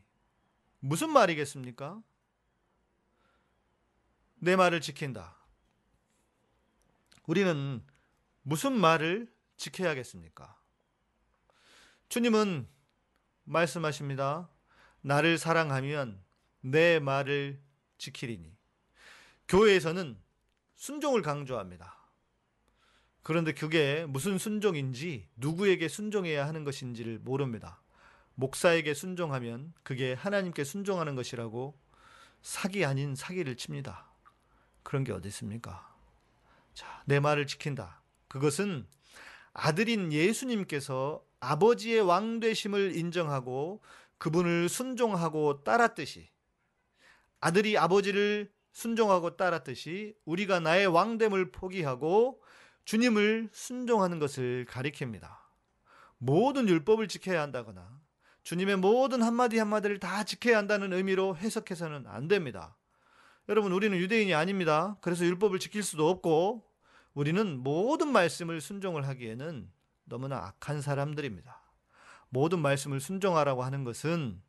무슨 0.80 1.12
말이겠습니까? 1.12 2.02
내 4.40 4.56
말을 4.56 4.82
지킨다. 4.82 5.36
우리는 7.28 7.84
무슨 8.42 8.74
말을 8.74 9.32
지켜야겠습니까? 9.58 10.58
주님은 12.08 12.68
말씀하십니다. 13.44 14.50
나를 15.02 15.38
사랑하면 15.38 16.20
내 16.62 16.98
말을 16.98 17.62
지키리니. 18.00 18.59
교회에서는 19.50 20.16
순종을 20.76 21.24
강조합니다. 21.24 21.98
그런데 23.24 23.52
그게 23.54 24.06
무슨 24.08 24.38
순종인지 24.38 25.28
누구에게 25.36 25.88
순종해야 25.88 26.48
하는 26.48 26.64
것인지를 26.64 27.20
모릅니다. 27.20 27.82
목사에게 28.36 28.94
순종하면 28.94 29.74
그게 29.84 30.14
하나님께 30.14 30.64
순종하는 30.64 31.16
것이라고 31.16 31.78
사기 32.42 32.86
아닌 32.86 33.16
사기를 33.16 33.58
칩니다. 33.58 34.10
그런 34.84 35.04
게 35.04 35.12
어디 35.12 35.28
있습니까? 35.28 35.94
자, 36.74 37.04
내 37.06 37.20
말을 37.20 37.48
지킨다. 37.48 38.02
그것은 38.28 38.88
아들인 39.52 40.14
예수님께서 40.14 41.26
아버지의 41.40 42.02
왕 42.02 42.40
되심을 42.40 42.96
인정하고 42.96 43.82
그분을 44.20 44.70
순종하고 44.70 45.64
따랐듯이 45.64 46.30
아들이 47.42 47.78
아버지를 47.78 48.52
순종하고 48.80 49.36
따랐듯이 49.36 50.16
우리가 50.24 50.62
나의 50.62 50.88
왕됨을 50.88 51.52
포기하고 51.52 52.42
주님을 52.86 53.50
순종하는 53.52 54.20
것을 54.20 54.66
가리킵니다. 54.70 55.28
모든 56.18 56.68
율법을 56.68 57.08
지켜야 57.10 57.42
한다거나 57.42 58.00
주님의 58.44 58.78
모든 58.78 59.22
한마디 59.22 59.60
한마디를 59.60 60.00
다 60.00 60.24
지켜야 60.24 60.58
한다는 60.58 60.94
의미로 60.94 61.36
해석해서는 61.36 62.08
안 62.08 62.28
됩니다. 62.28 62.78
여러분, 63.50 63.74
우리는 63.74 63.98
유대인이 63.98 64.34
아닙니다. 64.34 64.98
그래서 65.02 65.26
율법을 65.26 65.60
지킬 65.60 65.84
수도 65.84 66.10
없고 66.10 66.64
우리는 67.14 67.60
모든 67.60 68.08
말씀을 68.12 68.62
순종을 68.62 69.08
하기에는 69.08 69.70
너무나 70.06 70.38
악한 70.38 70.82
사람들입니다. 70.82 71.62
모든 72.30 72.60
말씀을 72.60 73.00
순종하라고 73.02 73.64
하는 73.64 73.84
것은 73.84 74.42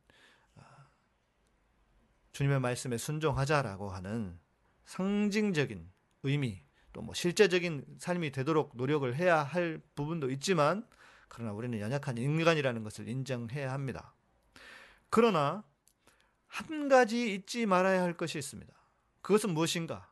주님의 2.31 2.59
말씀에 2.59 2.97
순종하자라고 2.97 3.89
하는 3.89 4.39
상징적인 4.85 5.91
의미 6.23 6.63
또 6.93 7.01
뭐 7.01 7.13
실제적인 7.13 7.85
삶이 7.99 8.31
되도록 8.31 8.75
노력을 8.75 9.13
해야 9.15 9.43
할 9.43 9.81
부분도 9.95 10.29
있지만 10.31 10.85
그러나 11.29 11.53
우리는 11.53 11.79
연약한 11.79 12.17
인간이라는 12.17 12.83
것을 12.83 13.07
인정해야 13.07 13.71
합니다. 13.71 14.13
그러나 15.09 15.63
한 16.47 16.89
가지 16.89 17.33
잊지 17.33 17.65
말아야 17.65 18.01
할 18.01 18.17
것이 18.17 18.37
있습니다. 18.37 18.73
그것은 19.21 19.53
무엇인가? 19.53 20.09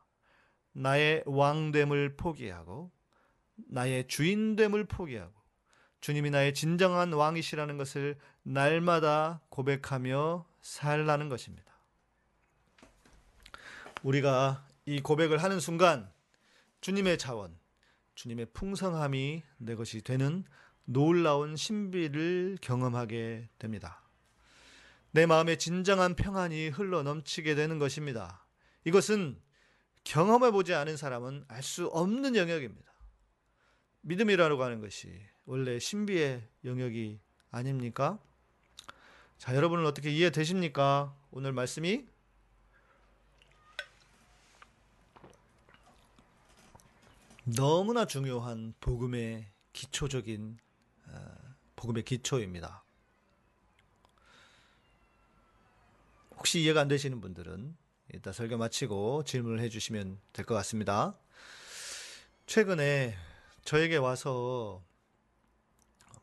나의 0.71 1.23
왕됨을 1.25 2.15
포기하고 2.15 2.91
나의 3.67 4.07
주인됨을 4.07 4.85
포기하고 4.85 5.33
주님이 5.99 6.29
나의 6.29 6.53
진정한 6.53 7.11
왕이시라는 7.11 7.77
것을 7.77 8.17
날마다 8.43 9.41
고백하며 9.49 10.45
살라는 10.61 11.27
것입니다. 11.27 11.78
우리가 14.03 14.65
이 14.85 15.01
고백을 15.01 15.41
하는 15.43 15.59
순간 15.59 16.11
주님의 16.81 17.17
자원, 17.17 17.57
주님의 18.15 18.47
풍성함이 18.53 19.43
내 19.57 19.75
것이 19.75 20.01
되는 20.01 20.43
놀라운 20.85 21.55
신비를 21.55 22.57
경험하게 22.61 23.49
됩니다. 23.59 24.01
내 25.11 25.25
마음에 25.25 25.55
진정한 25.57 26.15
평안이 26.15 26.69
흘러 26.69 27.03
넘치게 27.03 27.55
되는 27.55 27.79
것입니다. 27.79 28.45
이것은 28.85 29.39
경험해 30.03 30.51
보지 30.51 30.73
않은 30.73 30.97
사람은 30.97 31.45
알 31.47 31.61
수 31.61 31.87
없는 31.87 32.35
영역입니다. 32.35 32.89
믿음이라고 34.01 34.63
하는 34.63 34.79
것이 34.79 35.11
원래 35.45 35.77
신비의 35.77 36.47
영역이 36.63 37.19
아닙니까? 37.51 38.19
자, 39.37 39.55
여러분은 39.55 39.85
어떻게 39.85 40.09
이해되십니까? 40.09 41.15
오늘 41.31 41.53
말씀이 41.53 42.07
너무나 47.55 48.05
중요한 48.05 48.73
복음의 48.79 49.47
기초적인 49.73 50.57
어, 51.07 51.35
복음의 51.75 52.03
기초입니다. 52.03 52.83
혹시 56.37 56.61
이해가 56.61 56.81
안 56.81 56.87
되시는 56.87 57.21
분들은 57.21 57.75
이따 58.13 58.31
설교 58.31 58.57
마치고 58.57 59.23
질문을 59.23 59.59
해주시면 59.61 60.19
될 60.33 60.45
것 60.45 60.53
같습니다. 60.55 61.17
최근에 62.45 63.15
저에게 63.63 63.97
와서 63.97 64.83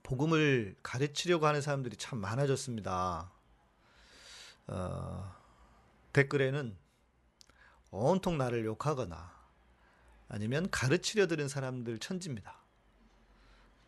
복음을 0.02 0.76
가르치려고 0.82 1.46
하는 1.46 1.60
사람들이 1.60 1.96
참 1.96 2.18
많아졌습니다. 2.20 3.32
어, 4.68 5.34
댓글에는 6.12 6.76
온통 7.90 8.38
나를 8.38 8.64
욕하거나 8.64 9.35
아니면 10.28 10.70
가르치려 10.70 11.26
드는 11.26 11.48
사람들 11.48 11.98
천지입니다. 11.98 12.58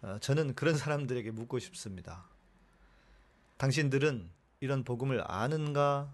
어, 0.03 0.19
저는 0.21 0.55
그런 0.55 0.77
사람들에게 0.77 1.31
묻고 1.33 1.59
싶습니다. 1.59 2.25
당신들은 3.57 4.31
이런 4.61 4.85
복음을 4.85 5.23
아는가? 5.27 6.13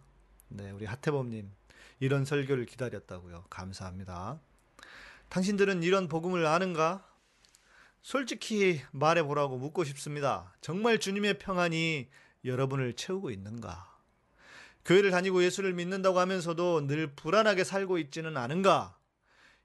네, 0.49 0.71
우리 0.71 0.87
하태범님 0.87 1.51
이런 2.01 2.25
설교를 2.25 2.67
기다렸다고요. 2.67 3.45
감사합니다. 3.51 4.41
당신들은 5.29 5.83
이런 5.83 6.09
복음을 6.09 6.47
아는가? 6.47 7.07
솔직히 8.01 8.83
말해보라고 8.93 9.57
묻고 9.57 9.85
싶습니다. 9.85 10.55
정말 10.61 10.99
주님의 10.99 11.39
평안이 11.39 12.09
여러분을 12.45 12.95
채우고 12.95 13.31
있는가? 13.31 13.95
교회를 14.85 15.11
다니고 15.11 15.43
예수를 15.43 15.73
믿는다고 15.73 16.21
하면서도 16.21 16.87
늘 16.87 17.15
불안하게 17.15 17.65
살고 17.65 17.99
있지는 17.99 18.37
않은가? 18.37 18.97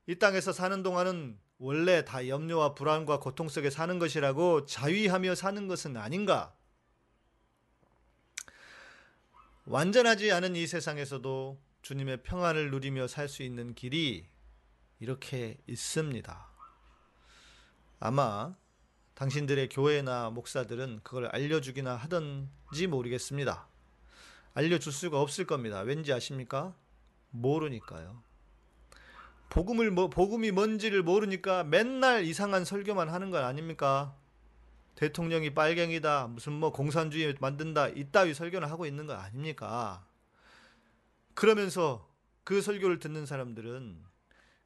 이 0.10 0.16
땅에서 0.16 0.52
사는 0.52 0.82
동안은 0.82 1.38
원래 1.60 2.04
다 2.04 2.28
염려와 2.28 2.74
불안과 2.74 3.20
고통 3.20 3.48
속에 3.48 3.70
사는 3.70 4.00
것이라고 4.00 4.66
자위하며 4.66 5.36
사는 5.36 5.68
것은 5.68 5.98
아닌가? 5.98 6.52
완전하지 9.66 10.32
않은 10.32 10.56
이 10.56 10.66
세상에서도 10.66 11.62
주님의 11.84 12.24
평안을 12.24 12.72
누리며 12.72 13.06
살 13.06 13.30
수 13.30 13.44
있는 13.44 13.76
길이 13.76 14.26
이렇게 15.00 15.60
있습니다. 15.68 16.48
아마 18.00 18.56
당신들의 19.14 19.70
교회나 19.70 20.32
목사들은 20.32 21.02
그걸 21.04 21.28
알려주기나 21.28 21.96
하던지 21.96 22.88
모르겠습니다. 22.88 23.68
알려줄 24.56 24.92
수가 24.92 25.22
없을 25.22 25.46
겁니다. 25.46 25.82
왠지 25.82 26.12
아십니까? 26.12 26.74
모르니까요. 27.30 28.28
복음을 29.50 29.90
뭐 29.90 30.10
복음이 30.10 30.52
뭔지를 30.52 31.02
모르니까 31.02 31.64
맨날 31.64 32.24
이상한 32.24 32.66
설교만 32.66 33.10
하는 33.10 33.32
건 33.32 33.44
아닙니까? 33.44 34.16
대통령이 34.96 35.54
빨갱이다 35.54 36.28
무슨 36.28 36.54
뭐 36.54 36.72
공산주의 36.72 37.36
만든다 37.40 37.90
이따위 37.90 38.34
설교를 38.34 38.70
하고 38.70 38.86
있는 38.86 39.08
거 39.08 39.14
아닙니까? 39.14 40.06
그러면서 41.34 42.08
그 42.44 42.62
설교를 42.62 43.00
듣는 43.00 43.26
사람들은 43.26 44.04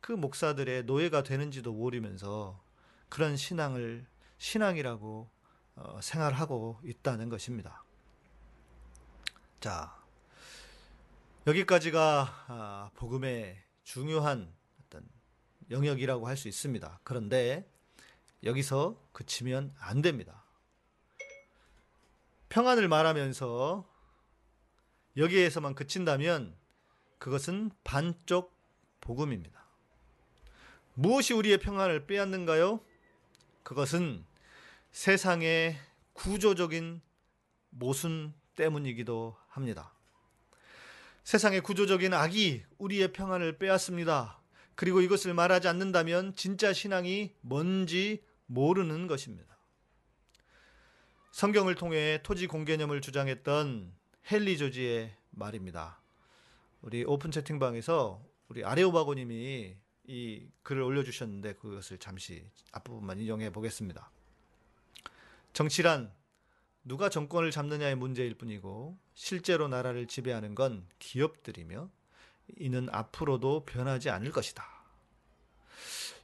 그 0.02 0.12
목사들의 0.12 0.84
노예가 0.84 1.24
되는지도 1.24 1.72
모르면서 1.72 2.62
그런 3.10 3.38
신앙을 3.38 4.06
신앙이라고 4.38 5.30
어, 5.76 6.00
생활하고 6.02 6.82
있다는 6.84 7.30
것입니다. 7.30 7.86
자 9.62 9.96
여기까지가 11.48 12.46
아, 12.48 12.90
복음의 12.96 13.64
중요한 13.84 14.52
영역이라고 15.74 16.28
할 16.28 16.38
수 16.38 16.48
있습니다. 16.48 17.00
그런데 17.04 17.70
여기서 18.44 18.96
그치면 19.12 19.74
안 19.80 20.02
됩니다. 20.02 20.46
평안을 22.50 22.88
말하면서 22.88 23.86
여기에서만 25.18 25.76
그친다면 25.76 26.56
그것은 27.18 27.72
반쪽 27.84 28.54
복음입니다. 29.02 29.66
무엇이 30.94 31.34
우리의 31.34 31.58
평안을 31.58 32.06
빼앗는가요? 32.06 32.80
그것은 33.64 34.26
세상의 34.92 35.78
구조적인 36.14 37.02
모순 37.72 38.34
때문이기도 38.56 39.36
합니다. 39.48 39.92
세상의 41.24 41.62
구조적인 41.62 42.14
악이 42.14 42.64
우리의 42.78 43.14
평안을 43.14 43.58
빼앗습니다. 43.58 44.43
그리고 44.76 45.02
이것을 45.02 45.34
말하지 45.34 45.68
않는다면 45.68 46.36
진짜 46.36 46.74
신앙이 46.74 47.34
뭔지 47.42 48.24
모르는 48.46 49.08
것입니다. 49.08 49.58
성경을 51.32 51.76
통해 51.76 52.20
토지 52.24 52.48
공개념을 52.48 53.02
주장했던 53.02 53.94
헨리 54.32 54.58
조지의 54.58 55.16
말입니다. 55.32 56.00
우리 56.82 57.04
오픈 57.04 57.32
채팅방에서 57.32 58.24
우리 58.50 58.64
아레오바고님이 58.64 59.76
이 60.06 60.48
글을 60.64 60.82
올려주셨는데 60.82 61.54
그것을 61.54 61.98
잠시 61.98 62.46
앞부분만 62.72 63.20
인용해 63.20 63.52
보겠습니다. 63.52 64.12
정치란 65.54 66.12
누가 66.84 67.10
정권을 67.10 67.52
잡느냐의 67.52 67.96
문제일 67.96 68.36
뿐이고 68.36 68.98
실제로 69.14 69.68
나라를 69.68 70.08
지배하는 70.08 70.56
건 70.56 70.86
기업들이며 71.00 71.90
이는 72.58 72.88
앞으로도 72.92 73.66
변하지 73.66 74.10
않을 74.10 74.32
것이다. 74.32 74.66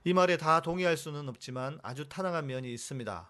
이 0.03 0.13
말에 0.13 0.37
다 0.37 0.61
동의할 0.61 0.95
수는 0.97 1.27
없지만 1.27 1.79
아주 1.83 2.07
타당한 2.07 2.47
면이 2.47 2.71
있습니다. 2.73 3.29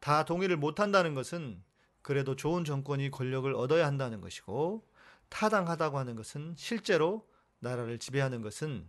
다 0.00 0.24
동의를 0.24 0.56
못한다는 0.56 1.14
것은 1.14 1.62
그래도 2.02 2.36
좋은 2.36 2.64
정권이 2.64 3.10
권력을 3.10 3.52
얻어야 3.54 3.86
한다는 3.86 4.20
것이고 4.20 4.86
타당하다고 5.28 5.98
하는 5.98 6.16
것은 6.16 6.54
실제로 6.56 7.28
나라를 7.60 7.98
지배하는 7.98 8.42
것은 8.42 8.88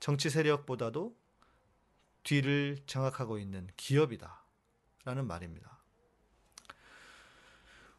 정치 0.00 0.30
세력보다도 0.30 1.16
뒤를 2.24 2.78
장악하고 2.86 3.38
있는 3.38 3.68
기업이다. 3.76 4.42
라는 5.04 5.26
말입니다. 5.26 5.78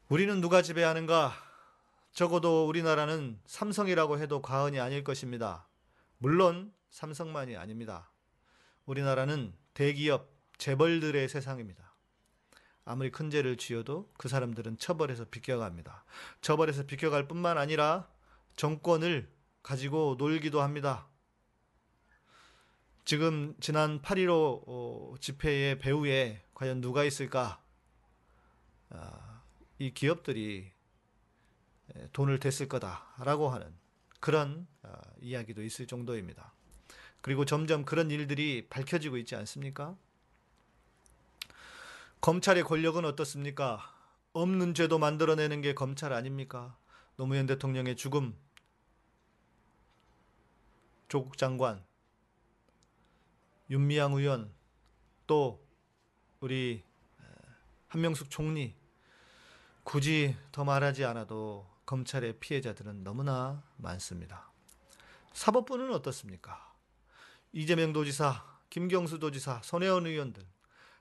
우리는 0.10 0.40
누가 0.42 0.62
지배하는가? 0.62 1.53
적어도 2.14 2.68
우리나라는 2.68 3.40
삼성이라고 3.48 4.20
해도 4.20 4.42
과언이 4.42 4.80
아닐 4.80 5.04
것입니다. 5.04 5.68
물론 6.20 6.72
삼성만이 6.92 7.58
아닙니다. 7.58 8.12
우리나라는 8.86 9.54
대기업, 9.74 10.30
재벌들의 10.60 11.28
세상입니다. 11.28 11.92
아무리 12.86 13.10
큰 13.10 13.32
죄를 13.32 13.58
지어도 13.58 14.12
그 14.18 14.28
사람들은 14.28 14.78
처벌해서 14.78 15.26
비껴갑니다. 15.26 16.06
처벌해서 16.42 16.86
비껴갈 16.86 17.28
뿐만 17.28 17.58
아니라 17.58 18.08
정권을 18.58 19.32
가지고 19.64 20.16
놀기도 20.20 20.62
합니다. 20.62 21.08
지금 23.06 23.56
지난 23.60 24.02
8.15 24.02 24.64
어, 24.68 25.16
집회의 25.20 25.80
배후에 25.80 26.44
과연 26.54 26.80
누가 26.80 27.04
있을까? 27.04 27.60
아, 28.90 29.42
이 29.80 29.94
기업들이 29.94 30.72
돈을 32.14 32.40
댔을 32.40 32.68
거다라고 32.68 33.50
하는 33.50 33.74
그런 34.20 34.68
아, 34.84 35.02
이야기도 35.22 35.64
있을 35.64 35.86
정도입니다. 35.86 36.54
그리고 37.22 37.46
점점 37.46 37.86
그런 37.86 38.12
일들이 38.12 38.68
밝혀지고 38.70 39.18
있지 39.18 39.36
않습니까? 39.36 39.96
검찰의 42.22 42.64
권력은 42.64 43.06
어떻습니까? 43.06 43.94
없는 44.34 44.74
죄도 44.74 44.98
만들어내는 44.98 45.62
게 45.62 45.74
검찰 45.74 46.14
아닙니까? 46.14 46.78
노무현 47.16 47.46
대통령의 47.46 47.96
죽음, 47.96 48.36
조국 51.08 51.38
장관, 51.38 51.84
윤미향 53.70 54.14
의원, 54.14 54.52
또 55.28 55.64
우리 56.40 56.84
한명숙 57.90 58.30
총리, 58.30 58.74
굳이 59.84 60.36
더 60.52 60.64
말하지 60.64 61.06
않아도 61.06 61.73
검찰의 61.94 62.40
피해자들은 62.40 63.04
너무나 63.04 63.62
많습니다. 63.78 64.52
사법부는 65.34 65.94
어떻습니까? 65.94 66.74
이재명 67.52 67.94
도지사, 67.94 68.44
김경수 68.72 69.20
도지사, 69.20 69.62
손혜원 69.64 70.08
의원들, 70.08 70.44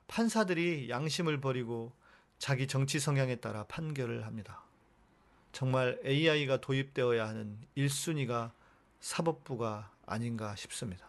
판사들이 0.05 0.91
양심을 0.91 1.41
버리고 1.41 1.93
자기 2.37 2.67
정치 2.67 2.99
성향에 2.99 3.37
따라 3.37 3.63
판결을 3.63 4.27
합니다. 4.27 4.61
정말 5.51 5.99
AI가 6.05 6.61
도입되어야 6.61 7.27
하는 7.27 7.59
1순위가 7.75 8.51
사법부가 8.99 9.91
아닌가 10.05 10.55
싶습니다. 10.55 11.07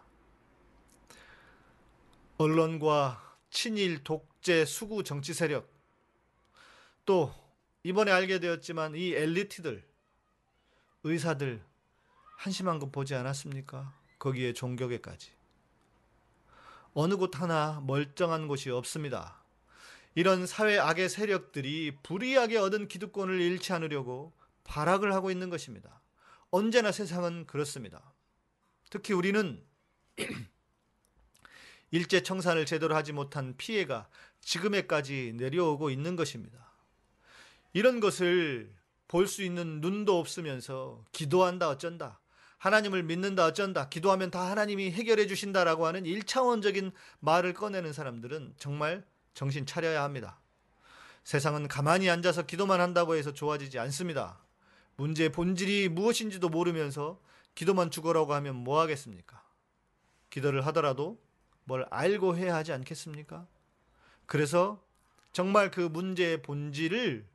언론과 2.39 3.37
친일 3.51 4.03
독재 4.03 4.65
수구 4.65 5.03
정치 5.03 5.35
세력 5.35 5.69
또 7.05 7.44
이번에 7.85 8.11
알게 8.11 8.39
되었지만 8.39 8.95
이 8.95 9.13
엘리트들 9.13 9.83
의사들 11.03 11.63
한심한 12.35 12.79
거 12.79 12.89
보지 12.89 13.13
않았습니까? 13.13 13.93
거기에 14.17 14.53
종교계까지 14.53 15.29
어느 16.93 17.15
곳 17.15 17.39
하나 17.39 17.83
멀쩡한 17.85 18.47
곳이 18.47 18.71
없습니다. 18.71 19.39
이런 20.15 20.47
사회 20.47 20.79
악의 20.79 21.09
세력들이 21.09 21.97
불이하게 22.01 22.57
얻은 22.57 22.87
기득권을 22.87 23.39
잃지 23.39 23.71
않으려고 23.73 24.33
발악을 24.63 25.13
하고 25.13 25.29
있는 25.29 25.51
것입니다. 25.51 26.01
언제나 26.49 26.91
세상은 26.91 27.45
그렇습니다. 27.45 28.01
특히 28.89 29.13
우리는 29.13 29.63
일제 31.91 32.23
청산을 32.23 32.65
제대로 32.65 32.95
하지 32.95 33.11
못한 33.13 33.55
피해가 33.57 34.09
지금에까지 34.41 35.33
내려오고 35.35 35.91
있는 35.91 36.15
것입니다. 36.15 36.65
이런 37.75 37.99
것을 37.99 38.73
볼 39.09 39.27
수 39.27 39.43
있는 39.43 39.81
눈도 39.81 40.17
없으면서 40.17 41.03
기도한다 41.11 41.67
어쩐다. 41.67 42.21
하나님을 42.57 43.03
믿는다 43.03 43.45
어쩐다. 43.47 43.89
기도하면 43.89 44.31
다 44.31 44.49
하나님이 44.49 44.91
해결해 44.91 45.27
주신다라고 45.27 45.85
하는 45.85 46.03
1차원적인 46.03 46.93
말을 47.19 47.53
꺼내는 47.53 47.91
사람들은 47.91 48.53
정말 48.57 49.05
정신 49.33 49.65
차려야 49.65 50.03
합니다. 50.03 50.39
세상은 51.25 51.67
가만히 51.67 52.09
앉아서 52.09 52.43
기도만 52.43 52.79
한다고 52.79 53.15
해서 53.15 53.33
좋아지지 53.33 53.77
않습니다. 53.79 54.39
문제의 54.95 55.33
본질이 55.33 55.89
무엇인지도 55.89 56.47
모르면서 56.47 57.19
기도만 57.55 57.91
죽어라고 57.91 58.33
하면 58.35 58.55
뭐 58.55 58.79
하겠습니까? 58.79 59.43
기도를 60.29 60.65
하더라도 60.67 61.21
뭘 61.65 61.85
알고 61.89 62.37
해야 62.37 62.55
하지 62.55 62.71
않겠습니까? 62.71 63.45
그래서 64.25 64.81
정말 65.33 65.71
그 65.71 65.81
문제의 65.81 66.41
본질을 66.41 67.34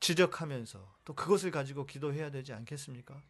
지적하면서 0.00 0.94
또 1.04 1.14
그것을 1.14 1.50
가지고 1.50 1.86
기도해야 1.86 2.30
되지 2.30 2.52
않겠습니까? 2.52 3.22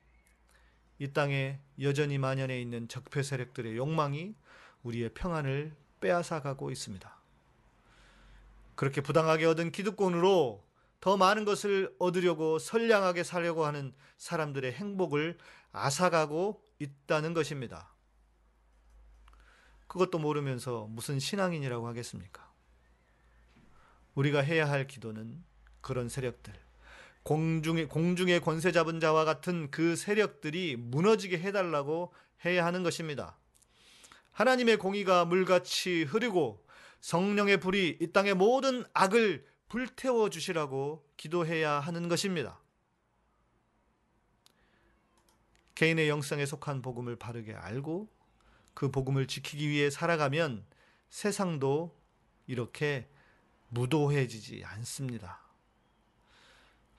이 0.99 1.13
땅에 1.13 1.59
여전히 1.81 2.19
만연해 2.19 2.61
있는 2.61 2.89
적폐 2.89 3.23
세력들의 3.23 3.77
욕망이 3.77 4.35
우리의 4.83 5.15
평안을 5.15 5.75
빼앗아가고 6.01 6.71
있습니다. 6.71 7.21
그렇게 8.75 9.01
부당하게 9.01 9.47
얻은 9.47 9.73
기득권으로 9.73 10.65
더 11.01 11.17
많은 11.17 11.45
것을 11.45 11.95
얻으려고 11.99 12.59
선량하게 12.59 13.25
살려고 13.25 13.65
하는 13.65 13.93
사람들의 14.19 14.73
행복을 14.73 15.39
앗아가고 15.73 16.63
있다는 16.79 17.35
것입니다. 17.35 17.93
그것도 19.87 20.19
모르면서 20.19 20.87
무슨 20.87 21.19
신앙인이라고 21.19 21.89
하겠습니까? 21.89 22.51
우리가 24.15 24.41
해야 24.41 24.69
할 24.69 24.87
기도는 24.87 25.43
그런 25.81 26.09
세력들, 26.09 26.53
공중의, 27.23 27.89
공중의 27.89 28.41
권세 28.41 28.73
잡은 28.73 29.01
자와 29.01 29.25
같은 29.25 29.71
그 29.71 29.97
세력들이 29.97 30.77
무너지게 30.77 31.39
해달라고 31.39 32.13
해야 32.45 32.65
하는 32.65 32.83
것입니다. 32.83 33.37
하나님의 34.33 34.79
공의가 34.79 35.25
물같이 35.25 36.05
흐르고 36.05 36.65
성령의 37.01 37.59
불이 37.59 37.99
이 38.01 38.13
땅의 38.13 38.35
모든 38.35 38.85
악을 38.95 39.47
불태워 39.69 40.31
주시라고 40.31 41.07
기도해야 41.17 41.81
하는 41.81 42.09
것입니다. 42.09 42.59
개인의 45.75 46.09
영성에 46.09 46.45
속한 46.45 46.83
복음을 46.83 47.17
바르게 47.17 47.55
알고 47.55 48.09
그 48.75 48.91
복음을 48.91 49.27
지키기 49.27 49.69
위해 49.69 49.91
살아가면 49.91 50.65
세상도 51.09 51.97
이렇게 52.47 53.09
무도해지지 53.69 54.63
않습니다. 54.65 55.50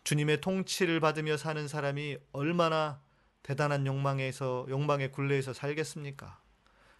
주님의 0.03 0.41
통치를 0.41 0.99
받으며 0.99 1.37
사는 1.37 1.67
사람이 1.67 2.17
얼마나 2.31 3.01
대단한 3.43 3.85
욕망에서 3.85 4.65
욕망의 4.69 5.11
굴레에서 5.11 5.53
살겠습니까? 5.53 6.41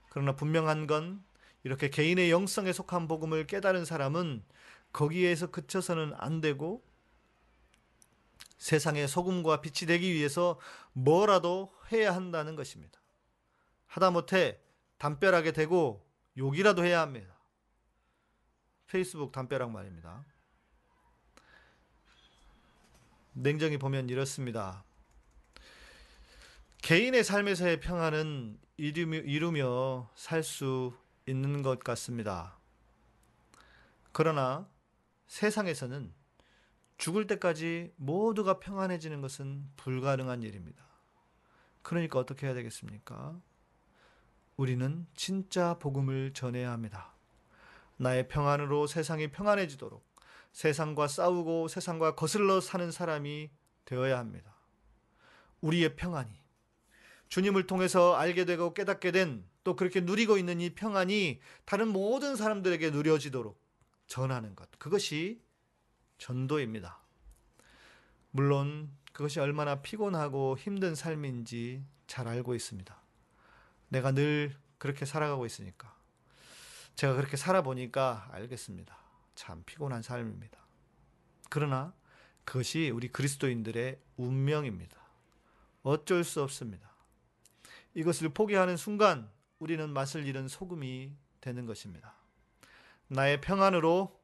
그러나 0.10 0.36
분명한 0.36 0.88
건 0.88 1.24
이렇게 1.64 1.90
개인의 1.90 2.32
영성에 2.32 2.74
속한 2.74 3.08
복음을 3.08 3.46
깨달은 3.48 3.86
사람은 3.86 4.44
거기에서 4.92 5.52
그쳐서는 5.52 6.14
안 6.18 6.42
되고 6.42 6.84
세상의 8.58 9.08
소금과 9.08 9.62
빛이 9.62 9.88
되기 9.88 10.14
위해서 10.14 10.60
뭐라도 10.94 11.74
해야 11.92 12.14
한다는 12.14 12.56
것입니다. 12.56 13.00
하다못해 13.88 14.60
담벼락에 14.98 15.52
대고 15.52 16.06
욕이라도 16.38 16.86
해야 16.86 17.02
합니다. 17.02 17.36
페이스북 18.88 19.32
담벼락 19.32 19.72
말입니다. 19.72 20.26
냉정히 23.34 23.78
보면 23.78 24.10
이렇습니다. 24.10 24.84
개인의 26.82 27.24
삶에서의 27.24 27.80
평안은 27.80 28.60
이루며, 28.78 29.20
이루며 29.20 30.10
살 30.16 30.44
수 30.44 30.94
있는 31.28 31.62
것 31.62 31.80
같습니다. 31.80 32.58
그러나 34.12 34.68
세상에서는 35.28 36.14
죽을 36.98 37.28
때까지 37.28 37.94
모두가 37.96 38.60
평안해지는 38.60 39.22
것은 39.22 39.70
불가능한 39.78 40.44
일입니다. 40.44 40.84
그러니까 41.82 42.20
어떻게 42.20 42.48
해야 42.48 42.54
되겠습니까? 42.54 43.40
우리는 44.58 45.08
진짜 45.16 45.78
복음을 45.80 46.34
전해야 46.34 46.72
합니다. 46.72 47.14
나의 47.98 48.28
평안으로 48.28 48.88
세상이 48.88 49.32
평안해지도록 49.32 50.04
세상과 50.52 51.08
싸우고 51.08 51.68
세상과 51.68 52.16
거슬러 52.16 52.62
사는 52.62 52.92
사람이 52.92 53.50
되어야 53.86 54.18
합니다. 54.18 54.56
우리의 55.62 55.96
평안이 55.96 56.32
주님을 57.30 57.68
통해서 57.68 58.16
알게 58.16 58.46
되고 58.46 58.74
깨닫게 58.74 59.12
된 59.12 59.52
또 59.64 59.76
그렇게 59.76 60.02
누리고 60.02 60.38
있는 60.38 60.60
이 60.60 60.74
평안이 60.74 61.40
다른 61.66 61.88
모든 61.90 62.36
사람들에게 62.36 62.90
누려지도록 62.92 63.62
전하는 64.08 64.56
것. 64.56 64.70
그것이 64.80 65.42
전도입니다. 66.18 67.00
물론 68.32 68.92
그것이 69.14 69.40
얼마나 69.40 69.82
피곤하고 69.82 70.58
힘든 70.58 70.96
삶인지 70.96 71.84
잘 72.08 72.28
알고 72.28 72.56
있습니다. 72.56 73.02
내가 73.90 74.12
늘 74.12 74.56
그렇게 74.78 75.06
살아가고 75.06 75.46
있으니까. 75.46 75.96
제가 76.96 77.14
그렇게 77.16 77.38
살아보니까 77.38 78.30
알겠습니다. 78.32 78.98
참 79.36 79.64
피곤한 79.66 80.02
삶입니다. 80.02 80.60
그러나 81.50 81.94
그것이 82.46 82.90
우리 82.90 83.08
그리스도인들의 83.08 84.00
운명입니다. 84.18 84.98
어쩔 85.84 86.24
수 86.24 86.42
없습니다. 86.44 86.90
이것을 87.94 88.30
포기하는 88.30 88.78
순간 88.78 89.30
우리는 89.60 89.90
맛을 89.90 90.26
잃은 90.26 90.48
소금이 90.48 91.12
되는 91.40 91.66
것입니다. 91.66 92.16
나의 93.08 93.42
평안으로 93.42 94.20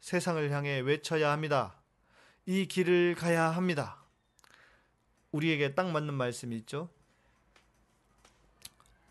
세상을 0.00 0.50
향해 0.50 0.80
외쳐야 0.80 1.30
합니다. 1.30 1.76
이 2.44 2.66
길을 2.66 3.14
가야 3.14 3.50
합니다. 3.50 4.02
우리에게 5.30 5.74
딱 5.74 5.90
맞는 5.90 6.14
말씀이 6.14 6.56
있죠. 6.56 6.90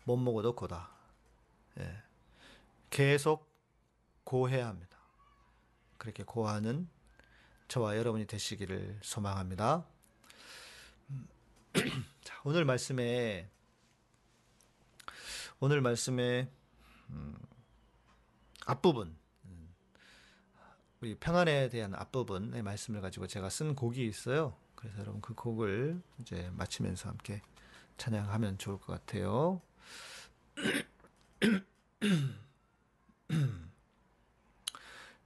못 0.04 0.16
먹어도 0.16 0.54
고다. 0.54 0.90
예. 1.78 2.02
계속 2.90 3.50
고해야 4.24 4.68
합니다. 4.68 4.91
그렇게 6.02 6.24
고하는 6.24 6.88
저와 7.68 7.96
여러분이 7.96 8.26
되시기를 8.26 8.98
소망합니다. 9.02 9.86
자, 12.24 12.40
오늘 12.42 12.64
말씀에 12.64 13.48
오늘 15.60 15.80
말씀에 15.80 16.50
음, 17.10 17.38
앞부분 18.66 19.16
음, 19.44 19.74
우리 21.00 21.14
평안에 21.14 21.68
대한 21.68 21.94
앞부분의 21.94 22.64
말씀을 22.64 23.00
가지고 23.00 23.28
제가 23.28 23.48
쓴 23.48 23.76
곡이 23.76 24.04
있어요. 24.04 24.56
그래서 24.74 24.98
여러분 24.98 25.20
그 25.20 25.34
곡을 25.34 26.02
이제 26.18 26.50
마치면서 26.54 27.10
함께 27.10 27.40
찬양하면 27.96 28.58
좋을 28.58 28.80
것 28.80 28.86
같아요. 28.86 29.62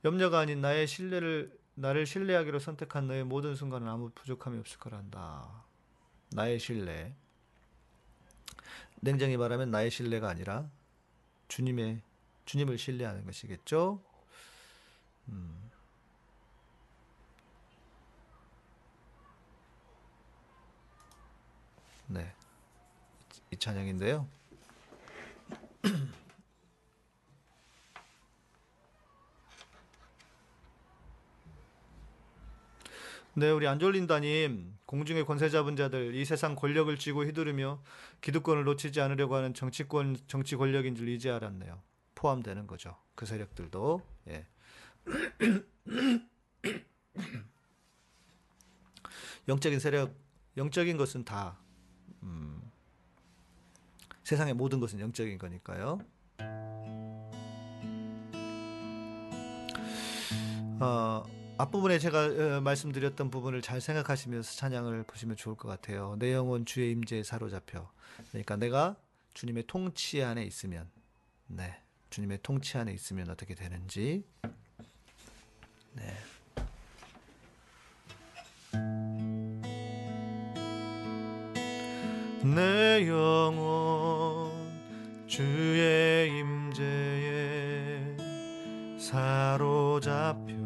염려가 0.07 0.39
아닌 0.39 0.61
나의 0.61 0.87
신뢰를 0.87 1.59
나를 1.75 2.07
신뢰하기로 2.07 2.61
선택한 2.61 3.09
너의 3.09 3.25
모든 3.25 3.57
순간은 3.57 3.89
아무 3.89 4.09
부족함이 4.15 4.57
없을 4.61 4.79
거란다. 4.79 5.65
나의 6.31 6.61
신뢰. 6.61 7.13
냉정히 9.01 9.37
말하면 9.37 9.73
나의 9.73 9.91
신뢰가 9.91 10.29
아니라 10.29 10.71
주님의 11.49 12.03
주님을 12.45 12.79
신뢰하는 12.79 13.25
것이겠죠. 13.27 14.01
음. 15.31 15.71
네, 22.07 22.33
이 23.51 23.57
찬양인데요. 23.57 24.29
네, 33.39 33.51
우리 33.51 33.69
안졸린다님, 33.69 34.79
공중의 34.87 35.27
권세 35.27 35.51
잡은 35.51 35.77
자들, 35.77 36.15
이 36.15 36.25
세상 36.25 36.57
권력을 36.57 36.97
쥐고 36.97 37.27
휘두르며 37.27 37.83
기득권을 38.23 38.65
놓치지 38.65 38.99
않으려고 39.03 39.35
하는 39.35 39.53
정치권, 39.53 40.17
정치 40.27 40.57
권력인 40.57 40.95
줄 40.95 41.11
이제 41.11 41.29
알았네요. 41.29 41.83
포함되는 42.15 42.67
거죠. 42.67 42.97
그 43.15 43.27
세력들도. 43.27 44.01
예. 44.29 44.47
영적인 49.49 49.81
세력, 49.81 50.15
영적인 50.57 50.97
것은 50.97 51.27
다, 51.27 51.59
음, 52.23 52.63
세상의 54.25 54.55
모든 54.55 54.81
것은 54.81 54.99
영적인 54.99 55.37
거니까요. 55.37 55.99
어, 60.81 61.36
앞부분에 61.59 61.99
제가 61.99 62.59
어, 62.59 62.61
말씀드렸던 62.61 63.31
부분을 63.31 63.63
잘 63.63 63.81
생각하시면서 63.81 64.53
찬양을 64.57 65.05
보시면 65.05 65.37
좋을 65.37 65.57
것 65.57 65.69
같아요. 65.69 66.17
내 66.19 66.35
영혼 66.35 66.67
주의 66.67 66.91
임재에 66.91 67.23
사로잡혀. 67.23 67.91
그러니까 68.29 68.57
내가 68.57 68.97
주님의 69.33 69.65
통치 69.67 70.23
안에 70.23 70.45
있으면, 70.45 70.91
네, 71.47 71.81
주님의 72.11 72.41
통치 72.43 72.77
안에 72.77 72.93
있으면 72.93 73.31
어떻게 73.31 73.55
되는지, 73.55 74.25
네. 75.93 76.15
내 82.43 83.09
영혼 83.09 84.53
주의 85.27 86.39
임재에 86.39 88.17
사로잡혀 88.99 90.66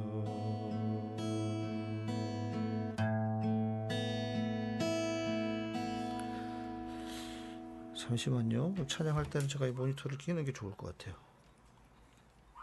잠시만요. 8.11 8.75
찬양할 8.89 9.31
때는 9.31 9.47
제가 9.47 9.69
이 9.69 9.71
모니터를 9.71 10.19
끼는 10.19 10.45
게 10.45 10.53
좋을 10.53 10.77
것 10.77 10.99
같아요. 10.99 11.15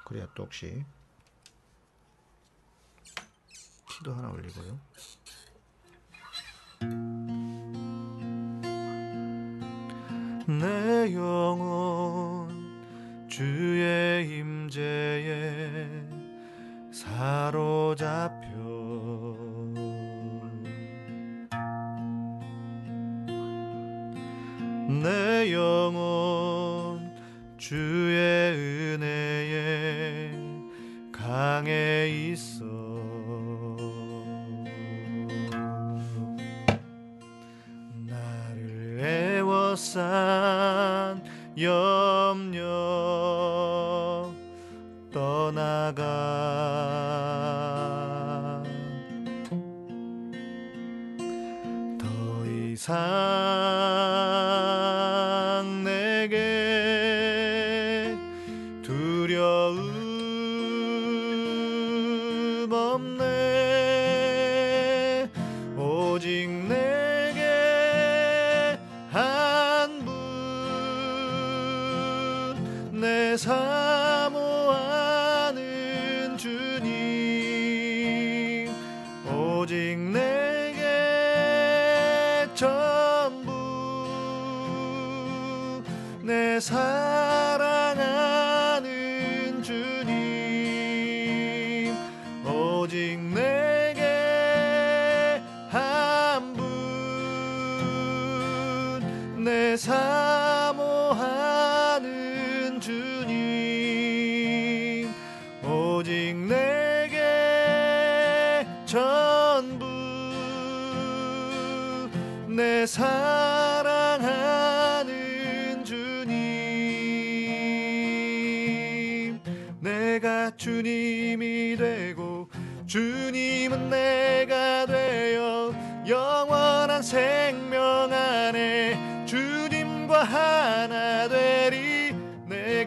그래야 0.05 0.27
또 0.35 0.43
혹시 0.43 0.83
키도 3.89 4.13
하나 4.13 4.29
올리고요. 4.29 4.77
내 10.59 11.13
영혼 11.13 12.49
주의 13.29 14.27
임재에 14.39 15.87
사로잡혀 16.91 18.76
내 25.01 25.53
영혼. 25.53 27.11
주의 27.57 28.53
은혜에 28.53 30.31
강해 31.11 32.07
있어. 32.09 32.63
나를 38.05 38.99
애워싼 39.37 41.21
염 41.59 41.96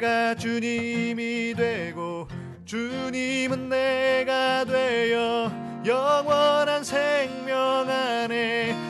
내가 0.01 0.35
주님이 0.35 1.53
되고 1.55 2.27
주님은 2.65 3.69
내가 3.69 4.65
되어 4.65 5.53
영원한 5.85 6.83
생명 6.83 7.87
안에 7.87 8.89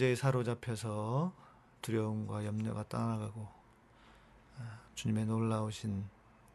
문제에 0.00 0.14
사로잡혀서 0.14 1.30
두려움과 1.82 2.46
염려가 2.46 2.88
떠나가고 2.88 3.46
아, 4.58 4.78
주님의 4.94 5.26
놀라우신 5.26 6.06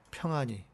평안이 0.10 0.66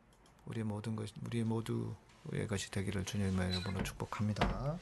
우리 0.46 0.64
모든 0.64 0.96
것 0.96 1.10
우리 1.26 1.44
모두의 1.44 2.48
것이 2.48 2.72
되기를 2.72 3.04
주님의 3.04 3.50
이름으로 3.50 3.84
축복합니다. 3.84 4.80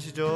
아시죠? 0.01 0.30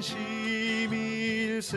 관심일세. 0.00 1.76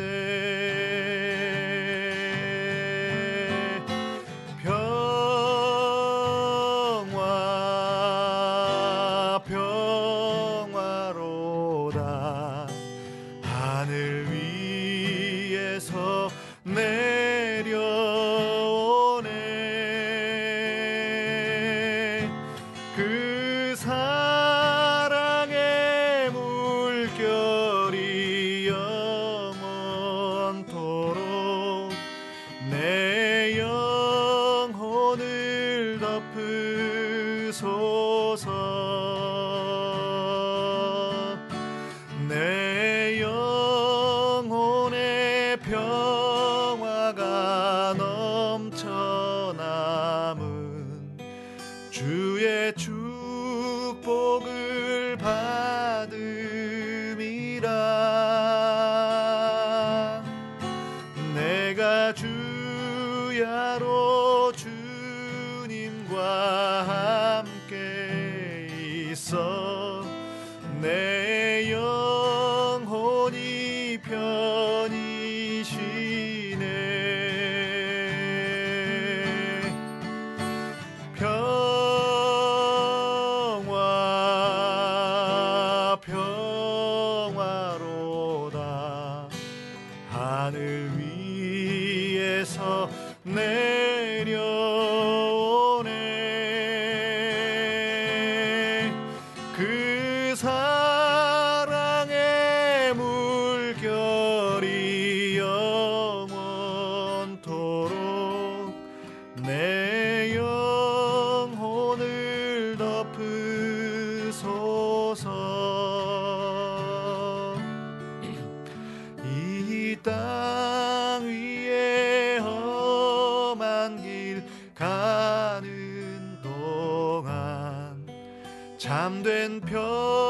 참된 129.05 129.61
평 129.61 130.24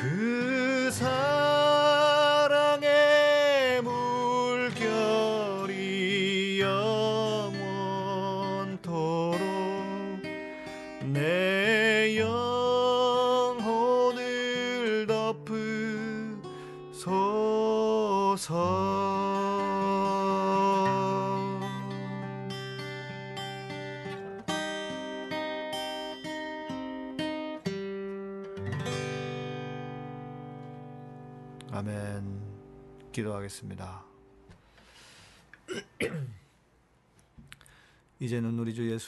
그 0.00 0.90
사랑 0.92 1.27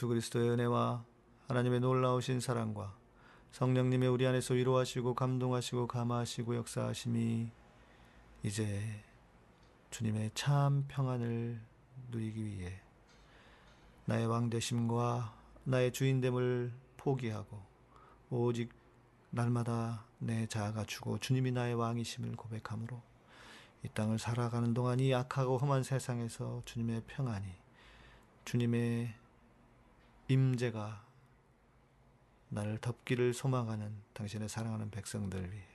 예수 0.01 0.07
그리스도의 0.07 0.49
은혜와 0.49 1.05
하나님의 1.47 1.79
놀라우신 1.79 2.39
사랑과 2.39 2.97
성령님의 3.51 4.09
우리 4.09 4.25
안에서 4.25 4.55
위로하시고 4.55 5.13
감동하시고 5.13 5.85
감화하시고 5.85 6.55
역사하심이 6.55 7.51
이제 8.41 9.03
주님의 9.91 10.31
참 10.33 10.85
평안을 10.87 11.61
누리기 12.09 12.43
위해 12.43 12.81
나의 14.05 14.25
왕 14.25 14.49
되심과 14.49 15.35
나의 15.65 15.91
주인됨을 15.91 16.73
포기하고 16.97 17.61
오직 18.31 18.73
날마다 19.29 20.05
내 20.17 20.47
자아가 20.47 20.83
주고 20.85 21.19
주님이 21.19 21.51
나의 21.51 21.75
왕이심을 21.75 22.37
고백함으로 22.37 22.99
이 23.83 23.89
땅을 23.89 24.17
살아가는 24.17 24.73
동안 24.73 24.99
이 24.99 25.13
악하고 25.13 25.59
험한 25.59 25.83
세상에서 25.83 26.63
주님의 26.65 27.03
평안이 27.05 27.45
주님의 28.45 29.20
임재가 30.31 31.05
나를 32.47 32.77
덮기를 32.77 33.33
소망하는 33.33 33.93
당신의 34.13 34.47
사랑하는 34.47 34.89
백성들 34.89 35.51
위해. 35.51 35.65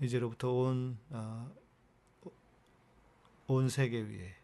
이제로부터 0.00 0.52
온, 0.52 0.98
아, 1.10 1.50
온 3.46 3.70
세계 3.70 4.00
위에 4.00 4.34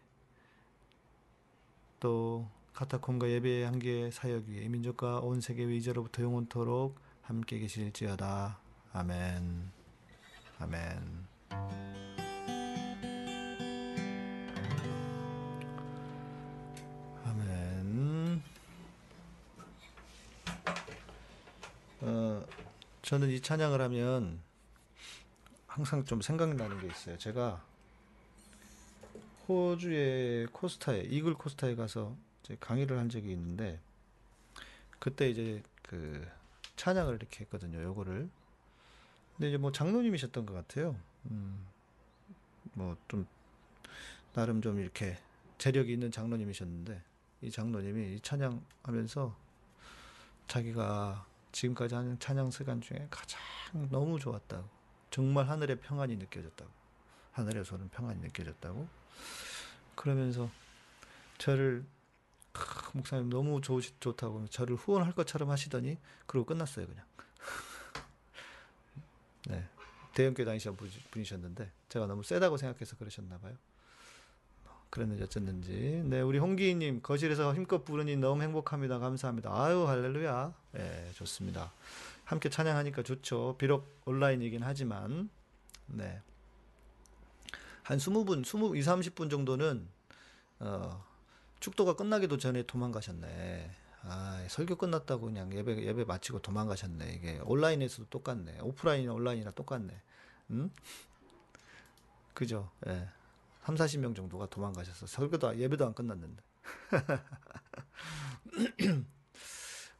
또 1.99 2.49
카타콤과 2.73 3.29
예배의 3.29 3.65
한계 3.65 4.09
사역 4.09 4.45
위에 4.47 4.67
민족과 4.67 5.19
온 5.19 5.39
세계 5.39 5.67
위 5.67 5.77
이제로부터 5.77 6.23
영원토록 6.23 6.99
함께 7.21 7.59
계실지어다. 7.59 8.59
아멘. 8.93 9.71
아멘 10.57 12.20
어, 22.01 22.45
저는 23.01 23.29
이 23.29 23.41
찬양을 23.41 23.79
하면 23.81 24.39
항상 25.67 26.03
좀 26.05 26.21
생각나는 26.21 26.79
게 26.79 26.87
있어요. 26.87 27.17
제가 27.17 27.63
호주의 29.47 30.47
코스타에 30.47 31.01
이글 31.01 31.35
코스타에 31.35 31.75
가서 31.75 32.15
강의를 32.59 32.97
한 32.97 33.09
적이 33.09 33.31
있는데 33.31 33.79
그때 34.99 35.29
이제 35.29 35.63
그 35.83 36.27
찬양을 36.75 37.15
이렇게 37.15 37.41
했거든요. 37.41 37.81
요거를. 37.81 38.29
근데 39.35 39.47
이제 39.49 39.57
뭐 39.57 39.71
장로님이셨던 39.71 40.45
것 40.45 40.53
같아요. 40.53 40.95
음, 41.29 41.65
뭐 42.73 42.97
좀 43.07 43.25
나름 44.33 44.61
좀 44.61 44.79
이렇게 44.79 45.17
재력이 45.57 45.91
있는 45.93 46.11
장로님이셨는데 46.11 47.01
이 47.41 47.51
장로님이 47.51 48.15
이 48.15 48.19
찬양하면서 48.21 49.35
자기가 50.47 51.25
지금까지 51.51 51.95
하는 51.95 52.17
찬양 52.19 52.51
시간 52.51 52.81
중에 52.81 53.07
가장 53.09 53.39
너무 53.89 54.19
좋았다고. 54.19 54.67
정말 55.09 55.49
하늘의 55.49 55.79
평안이 55.81 56.15
느껴졌다고. 56.17 56.71
하늘에서는 57.33 57.89
평안이 57.89 58.19
느껴졌다고. 58.21 58.87
그러면서 59.95 60.49
저를 61.37 61.85
크, 62.53 62.97
목사님 62.97 63.29
너무 63.29 63.61
좋, 63.61 63.81
좋다고 63.99 64.47
저를 64.47 64.75
후원할 64.75 65.13
것처럼 65.13 65.49
하시더니 65.49 65.97
그러고 66.25 66.47
끝났어요 66.47 66.87
그냥. 66.87 67.05
네. 69.47 69.67
대형교회 70.13 70.45
다니시던 70.45 70.75
분- 70.75 70.91
분이셨는데 71.11 71.71
제가 71.89 72.05
너무 72.05 72.23
세다고 72.23 72.57
생각해서 72.57 72.95
그러셨나 72.97 73.37
봐요 73.39 73.55
그랬는지 74.91 75.23
어쨌는지. 75.23 76.03
네 76.05 76.21
우리 76.21 76.37
홍기희님 76.37 77.01
거실에서 77.01 77.55
힘껏 77.55 77.83
부르니 77.83 78.15
너무 78.17 78.43
행복합니다. 78.43 78.99
감사합니다. 78.99 79.49
아유 79.51 79.87
할렐루야. 79.87 80.53
예 80.77 81.11
좋습니다. 81.15 81.71
함께 82.25 82.49
찬양하니까 82.49 83.01
좋죠. 83.01 83.55
비록 83.57 83.87
온라인이긴 84.05 84.61
하지만. 84.61 85.29
네 85.87 86.21
한 87.83 87.97
20분 87.97 88.41
20 88.45 88.75
2, 88.75 88.81
30분 88.81 89.29
정도는 89.29 89.87
어 90.59 91.03
축도가 91.59 91.95
끝나기도 91.95 92.37
전에 92.37 92.63
도망가셨네. 92.63 93.71
아 94.03 94.45
설교 94.47 94.77
끝났다고 94.77 95.25
그냥 95.25 95.53
예배 95.53 95.83
예배 95.83 96.05
마치고 96.05 96.41
도망가셨네. 96.41 97.13
이게 97.13 97.39
온라인에서도 97.43 98.07
똑같네. 98.09 98.59
오프라인 98.61 99.09
온라인이나 99.09 99.51
똑같네. 99.51 100.01
음? 100.51 100.71
그죠? 102.33 102.69
예 102.87 103.09
3, 103.63 103.75
40명 103.75 104.15
정도가 104.15 104.47
도망가셔서 104.47 105.05
설교도 105.05 105.57
예배도 105.57 105.85
안 105.85 105.93
끝났는데. 105.93 106.43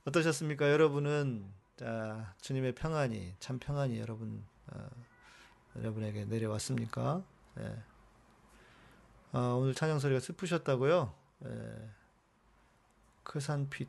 어떠셨습니까? 0.05 0.71
여러분은 0.71 1.51
자, 1.77 2.33
주님의 2.41 2.75
평안이 2.75 3.35
참 3.39 3.59
평안이 3.59 3.99
여러분 3.99 4.45
어, 4.67 4.89
여러분에게 5.75 6.25
내려왔습니까? 6.25 7.23
예. 7.59 7.83
아, 9.31 9.55
오늘 9.59 9.73
찬양 9.73 9.99
소리가 9.99 10.19
슬프셨다고요? 10.19 11.13
예. 11.45 11.89
크산피 13.23 13.87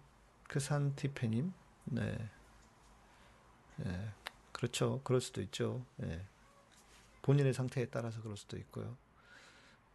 크산티페님, 0.49 1.53
네, 1.87 2.31
예. 3.87 4.13
그렇죠. 4.53 5.01
그럴 5.03 5.21
수도 5.21 5.41
있죠. 5.43 5.85
예. 6.03 6.25
본인의 7.23 7.55
상태에 7.55 7.87
따라서 7.87 8.21
그럴 8.21 8.37
수도 8.37 8.59
있고요. 8.59 8.97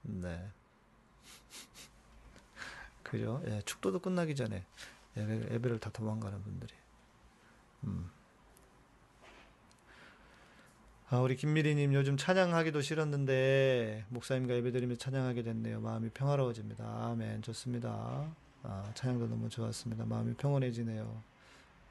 네. 0.02 0.52
그죠? 3.04 3.42
예, 3.46 3.62
축도도 3.66 4.00
끝나기 4.00 4.36
전에 4.36 4.66
예배, 5.16 5.54
예배를 5.54 5.80
다 5.80 5.90
도망가는 5.92 6.42
분들이. 6.44 6.74
음. 7.86 8.10
아, 11.10 11.20
우리 11.20 11.38
김미리님 11.38 11.94
요즘 11.94 12.18
찬양하기도 12.18 12.82
싫었는데 12.82 14.06
목사님과 14.10 14.56
예배드리며 14.56 14.96
찬양하게 14.96 15.44
됐네요. 15.44 15.80
마음이 15.80 16.10
평화로워집니다. 16.10 16.84
아멘. 16.84 17.42
좋습니다. 17.44 18.30
아, 18.64 18.92
찬양도 18.94 19.28
너무 19.28 19.48
좋았습니다. 19.48 20.06
마음이 20.06 20.34
평온해지네요. 20.34 21.24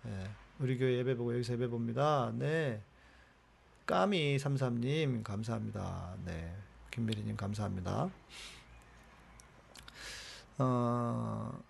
예, 0.07 0.31
우리 0.59 0.77
교회 0.77 0.99
예배 0.99 1.15
보고 1.17 1.33
여기서 1.33 1.55
예배 1.55 1.69
봅니다. 1.69 2.31
네. 2.35 2.83
까미 3.87 4.39
삼삼님 4.39 5.23
감사합니다. 5.23 6.17
네. 6.27 6.55
김미리님 6.97 7.37
감사합니다. 7.37 8.11
어, 10.57 11.63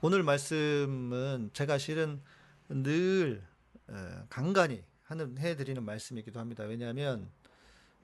오늘 0.00 0.24
말씀은 0.24 1.50
제가 1.52 1.78
실은 1.78 2.20
늘 2.68 3.46
어, 3.86 4.26
간간히 4.28 4.82
하는 5.04 5.38
해드리는 5.38 5.80
말씀이기도 5.84 6.40
합니다. 6.40 6.64
왜냐하면 6.64 7.30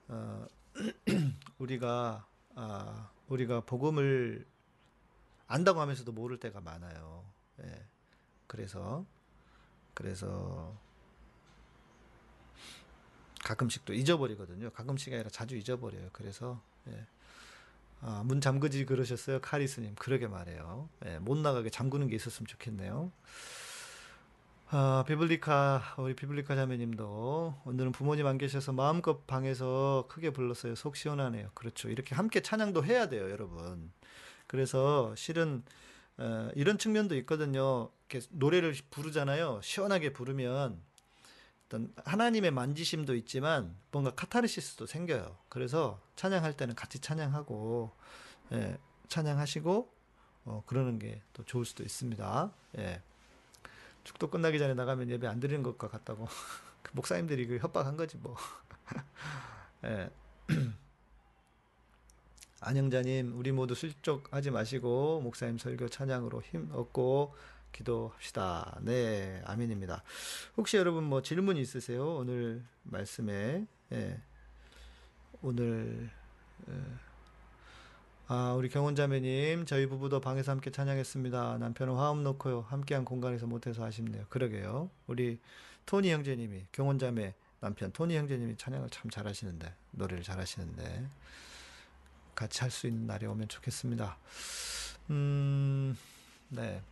어, 0.07 0.47
우리가 1.59 2.29
아, 2.55 3.11
우리가 3.27 3.63
복음을 3.63 4.47
안다고 5.49 5.81
하면서도 5.81 6.13
모를 6.13 6.39
때가 6.39 6.61
많아요. 6.61 7.25
예. 7.65 7.85
그래서 8.47 9.05
그래서 9.95 10.79
가끔씩 13.43 13.85
또 13.85 13.93
잊어버리거든요. 13.93 14.71
가끔씩이 14.71 15.15
아니라 15.15 15.31
자주 15.31 15.57
잊어버려요. 15.57 16.11
그래서 16.13 16.61
예. 16.89 17.07
아, 18.01 18.23
문 18.25 18.41
잠그지 18.41 18.85
그러셨어요, 18.85 19.41
카리스님. 19.41 19.95
그러게 19.95 20.27
말해요. 20.27 20.89
예, 21.07 21.19
못 21.19 21.39
나가게 21.39 21.71
잠그는 21.71 22.09
게 22.09 22.17
있었으면 22.17 22.49
좋겠네요. 22.49 23.13
아, 24.71 25.05
비블리카 25.07 25.97
우리 25.99 26.15
비블리카 26.15 26.57
자매님도 26.57 27.61
오늘은 27.65 27.93
부모님 27.93 28.27
안 28.27 28.39
계셔서 28.39 28.73
마음껏 28.73 29.27
방에서 29.27 30.07
크게 30.09 30.31
불렀어요. 30.31 30.75
속 30.75 30.97
시원하네요. 30.97 31.51
그렇죠. 31.55 31.91
이렇게 31.91 32.15
함께 32.15 32.41
찬양도 32.41 32.85
해야 32.85 33.09
돼요, 33.09 33.31
여러분. 33.31 33.93
그래서 34.49 35.15
실은 35.15 35.63
어, 36.19 36.51
이런 36.55 36.79
측면도 36.79 37.17
있거든요. 37.19 37.91
이렇게 38.09 38.27
노래를 38.31 38.75
부르잖아요. 38.91 39.61
시원하게 39.63 40.13
부르면 40.13 40.81
어떤 41.73 41.91
하나님의 42.05 42.51
만지심도 42.51 43.15
있지만 43.17 43.75
뭔가 43.91 44.15
카타르시스도 44.15 44.85
생겨요. 44.85 45.39
그래서 45.49 46.03
찬양할 46.17 46.55
때는 46.55 46.75
같이 46.75 46.99
찬양하고 46.99 47.91
예, 48.53 48.79
찬양하시고 49.09 49.91
어, 50.45 50.63
그러는 50.67 50.99
게 50.99 51.23
또 51.33 51.43
좋을 51.45 51.65
수도 51.65 51.83
있습니다. 51.83 52.53
예. 52.79 53.03
축도 54.05 54.29
끝나기 54.29 54.59
전에 54.59 54.75
나가면 54.75 55.09
예배 55.09 55.27
안 55.27 55.41
드리는 55.41 55.63
것과 55.63 55.89
같다고 55.89 56.27
그 56.83 56.93
목사님들이 56.95 57.47
그 57.47 57.57
협박한 57.57 57.97
거지 57.97 58.19
뭐. 58.19 58.37
예. 59.85 60.11
안영자님, 62.61 63.37
우리 63.39 63.51
모두 63.51 63.75
슬쩍하지 63.75 64.51
마시고 64.51 65.21
목사님 65.23 65.57
설교 65.57 65.89
찬양으로 65.89 66.43
힘 66.43 66.71
얻고 66.73 67.35
기도합시다. 67.73 68.79
네, 68.83 69.43
아멘입니다. 69.45 70.03
혹시 70.57 70.77
여러분 70.77 71.05
뭐 71.05 71.23
질문 71.23 71.57
있으세요? 71.57 72.17
오늘 72.17 72.63
말씀에 72.85 73.67
예. 73.93 74.21
오늘 75.43 76.11
예. 76.69 76.75
아 78.29 78.55
우리 78.57 78.69
경원자매님 78.69 79.67
저희 79.67 79.87
부부도 79.87 80.21
방에서 80.21 80.53
함께 80.53 80.71
찬양했습니다. 80.71 81.59
남편은 81.59 81.95
화음 81.95 82.23
놓고요 82.23 82.63
함께한 82.69 83.05
공간에서 83.05 83.47
못해서 83.47 83.85
아쉽네요. 83.85 84.25
그러게요. 84.29 84.91
우리 85.07 85.39
토니 85.87 86.11
형제님이 86.13 86.67
경원자매 86.73 87.35
남편 87.61 87.93
토니 87.93 88.17
형제님이 88.17 88.57
찬양을 88.57 88.91
참 88.91 89.11
잘하시는데 89.11 89.75
노래를 89.93 90.23
잘하시는데 90.23 91.07
같이 92.35 92.61
할 92.61 92.71
수 92.71 92.87
있는 92.87 93.07
날이 93.07 93.27
오면 93.27 93.49
좋겠습니다. 93.49 94.17
음, 95.11 95.97
네. 96.49 96.83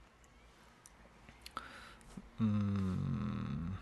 음, 2.40 3.76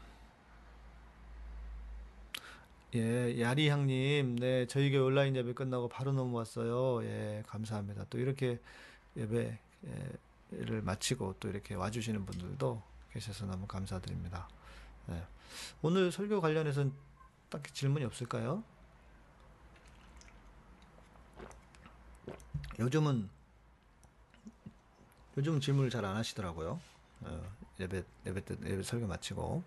예, 2.95 3.39
야리향님, 3.41 4.37
네, 4.37 4.67
저희 4.67 4.91
교회 4.91 5.01
온라인 5.01 5.37
예배 5.37 5.53
끝나고 5.53 5.89
바로 5.89 6.13
넘어왔어요. 6.13 7.05
예, 7.05 7.43
감사합니다. 7.47 8.07
또 8.09 8.19
이렇게 8.19 8.59
예배를 9.17 10.83
마치고 10.83 11.37
또 11.39 11.49
이렇게 11.49 11.75
와주시는 11.75 12.25
분들도 12.27 12.83
계셔서 13.13 13.47
너무 13.47 13.67
감사드립니다. 13.67 14.49
네. 15.07 15.23
오늘 15.83 16.11
설교 16.13 16.41
관련해서는 16.41 16.93
딱히 17.51 17.73
질문이 17.73 18.05
없을까요? 18.07 18.63
요즘은 22.79 23.29
요즘 25.37 25.61
질문을 25.61 25.91
잘 25.91 26.05
안 26.05 26.17
하시더라고요. 26.17 26.81
어, 27.23 27.43
예배 27.81 28.05
예배 28.27 28.45
때 28.45 28.57
예배 28.65 28.83
설교 28.83 29.07
마치고 29.07 29.63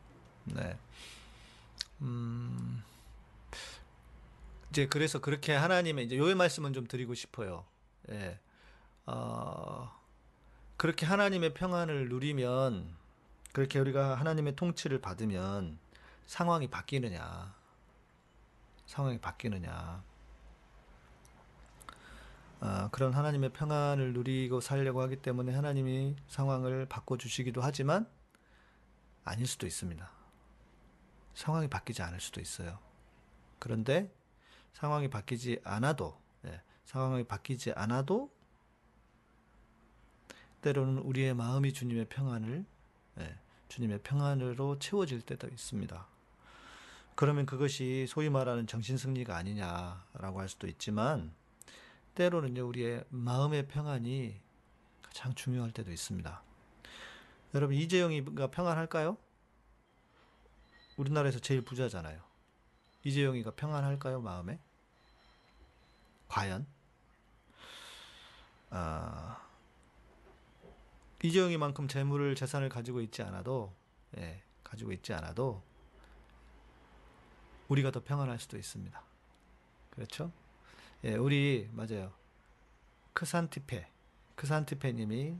네. 0.45 0.78
음, 2.01 2.84
이제 4.70 4.88
그래서 4.88 5.20
그렇게 5.20 5.53
하나님의 5.53 6.05
이제 6.05 6.18
요의 6.18 6.36
말씀은 6.36 6.74
좀 6.74 6.88
드리고 6.88 7.14
싶어요. 7.14 7.66
예. 8.09 8.39
어, 9.05 9.91
그렇게 10.78 11.05
하나님의 11.05 11.53
평안을 11.53 12.09
누리면 12.09 12.95
그렇게 13.53 13.80
우리가 13.80 14.16
하나님의 14.16 14.55
통치를 14.55 15.01
받으면 15.01 15.78
상황이 16.26 16.70
바뀌느냐? 16.70 17.53
상황이 18.86 19.20
바뀌느냐? 19.20 20.03
아, 22.64 22.89
그런 22.91 23.12
하나님의 23.12 23.53
평안을 23.53 24.14
누리고 24.14 24.62
살려고 24.62 25.01
하기 25.01 25.16
때문에 25.16 25.51
하나님이 25.51 26.16
상황을 26.28 26.86
바꿔주시기도 26.86 27.59
하지만 27.59 28.07
아닐 29.24 29.47
수도 29.47 29.66
있습니다. 29.66 30.07
상황이 31.34 31.68
바뀌지 31.68 32.03
않을 32.03 32.20
수도 32.20 32.39
있어요. 32.39 32.78
그런데 33.57 34.14
상황이 34.74 35.09
바뀌지 35.09 35.59
않아도, 35.64 36.22
예, 36.45 36.62
상황이 36.86 37.24
바뀌지 37.24 37.72
않아도 37.74 38.32
때로는 40.62 40.99
우리의 40.99 41.34
마음이 41.34 41.74
주님의 41.74 42.09
평안을, 42.09 42.64
예, 43.22 43.36
주님의 43.70 44.01
평안으로 44.03 44.78
채워질 44.78 45.22
때도 45.22 45.47
있습니다. 45.47 46.07
그러면 47.16 47.47
그것이 47.47 48.05
소위 48.07 48.30
말하는 48.30 48.68
정신 48.68 48.97
승리가 48.97 49.36
아니냐라고 49.36 50.39
할 50.39 50.47
수도 50.47 50.68
있지만, 50.68 51.34
때로는요, 52.22 52.67
우리의 52.67 53.03
마음의 53.09 53.67
평안이 53.67 54.39
가장 55.01 55.34
중요할 55.34 55.72
때도 55.72 55.91
있습니다. 55.91 56.43
여러분, 57.55 57.76
이재영이가 57.76 58.51
평안할까요? 58.51 59.17
우리나라에서 60.97 61.39
제일 61.39 61.63
부자잖아요. 61.63 62.22
이재영이가 63.03 63.55
평안할까요, 63.55 64.22
마음에? 64.22 64.59
과연? 66.28 66.67
아, 68.69 69.41
이재영이만큼 71.24 71.88
재물을, 71.88 72.36
재산을 72.36 72.69
가지고 72.69 73.01
있지 73.01 73.24
않아도, 73.24 73.74
예, 74.17 74.43
가지고 74.63 74.91
있지 74.91 75.11
않아도, 75.11 75.63
우리가 77.67 77.89
더 77.89 78.03
평안할 78.03 78.38
수도 78.38 78.59
있습니다. 78.59 79.01
그렇죠? 79.89 80.32
예, 81.04 81.16
우리 81.16 81.68
맞아요. 81.74 82.14
크산티페, 83.14 83.88
크산티페님이 84.36 85.36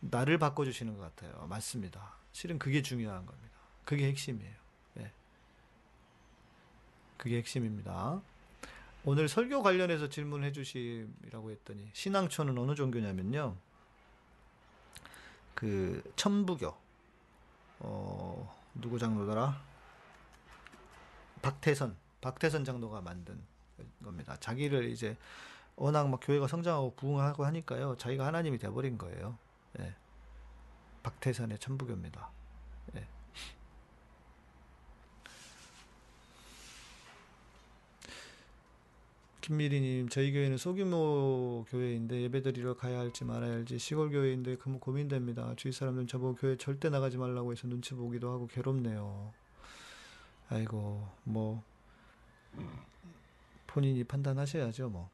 나를 0.00 0.38
바꿔주시는 0.38 0.96
것 0.96 1.00
같아요. 1.00 1.46
맞습니다. 1.48 2.14
실은 2.32 2.58
그게 2.58 2.82
중요한 2.82 3.26
겁니다. 3.26 3.54
그게 3.84 4.06
핵심이에요. 4.08 4.54
예. 4.98 5.12
그게 7.16 7.38
핵심입니다. 7.38 8.22
오늘 9.04 9.28
설교 9.28 9.62
관련해서 9.62 10.08
질문해 10.08 10.52
주시라고 10.52 11.50
했더니 11.50 11.90
신앙초는 11.92 12.56
어느 12.56 12.74
종교냐면요. 12.74 13.56
그 15.54 16.02
천부교. 16.16 16.74
어, 17.80 18.64
누구 18.74 18.98
장로더라? 18.98 19.60
박태선. 21.42 21.96
박태선 22.20 22.64
장로가 22.64 23.02
만든 23.02 23.42
겁니다. 24.02 24.36
자기를 24.40 24.88
이제 24.90 25.16
워낙 25.76 26.08
막 26.08 26.20
교회가 26.22 26.46
성장하고 26.46 26.94
부흥하고 26.94 27.44
하니까요. 27.44 27.96
자기가 27.96 28.26
하나님이 28.26 28.58
돼버린 28.58 28.96
거예요. 28.96 29.36
예. 29.80 29.94
박태선의 31.02 31.58
천부교입니다. 31.58 32.30
예. 32.96 33.06
김미리님, 39.40 40.08
저희 40.08 40.32
교회는 40.32 40.56
소규모 40.56 41.66
교회인데 41.68 42.22
예배드리러 42.22 42.76
가야 42.76 42.98
할지 42.98 43.24
말아야 43.24 43.52
할지 43.52 43.78
시골 43.78 44.10
교회인데 44.10 44.56
그 44.56 44.78
고민됩니다. 44.78 45.54
주위 45.56 45.70
사람들은 45.70 46.06
저보고 46.06 46.36
교회 46.36 46.56
절대 46.56 46.88
나가지 46.88 47.18
말라고 47.18 47.52
해서 47.52 47.68
눈치 47.68 47.92
보기도 47.92 48.32
하고 48.32 48.46
괴롭네요. 48.46 49.34
아이고, 50.48 51.06
뭐 51.24 51.62
본인이 53.74 54.04
판단하셔야죠, 54.04 54.88
뭐. 54.88 55.10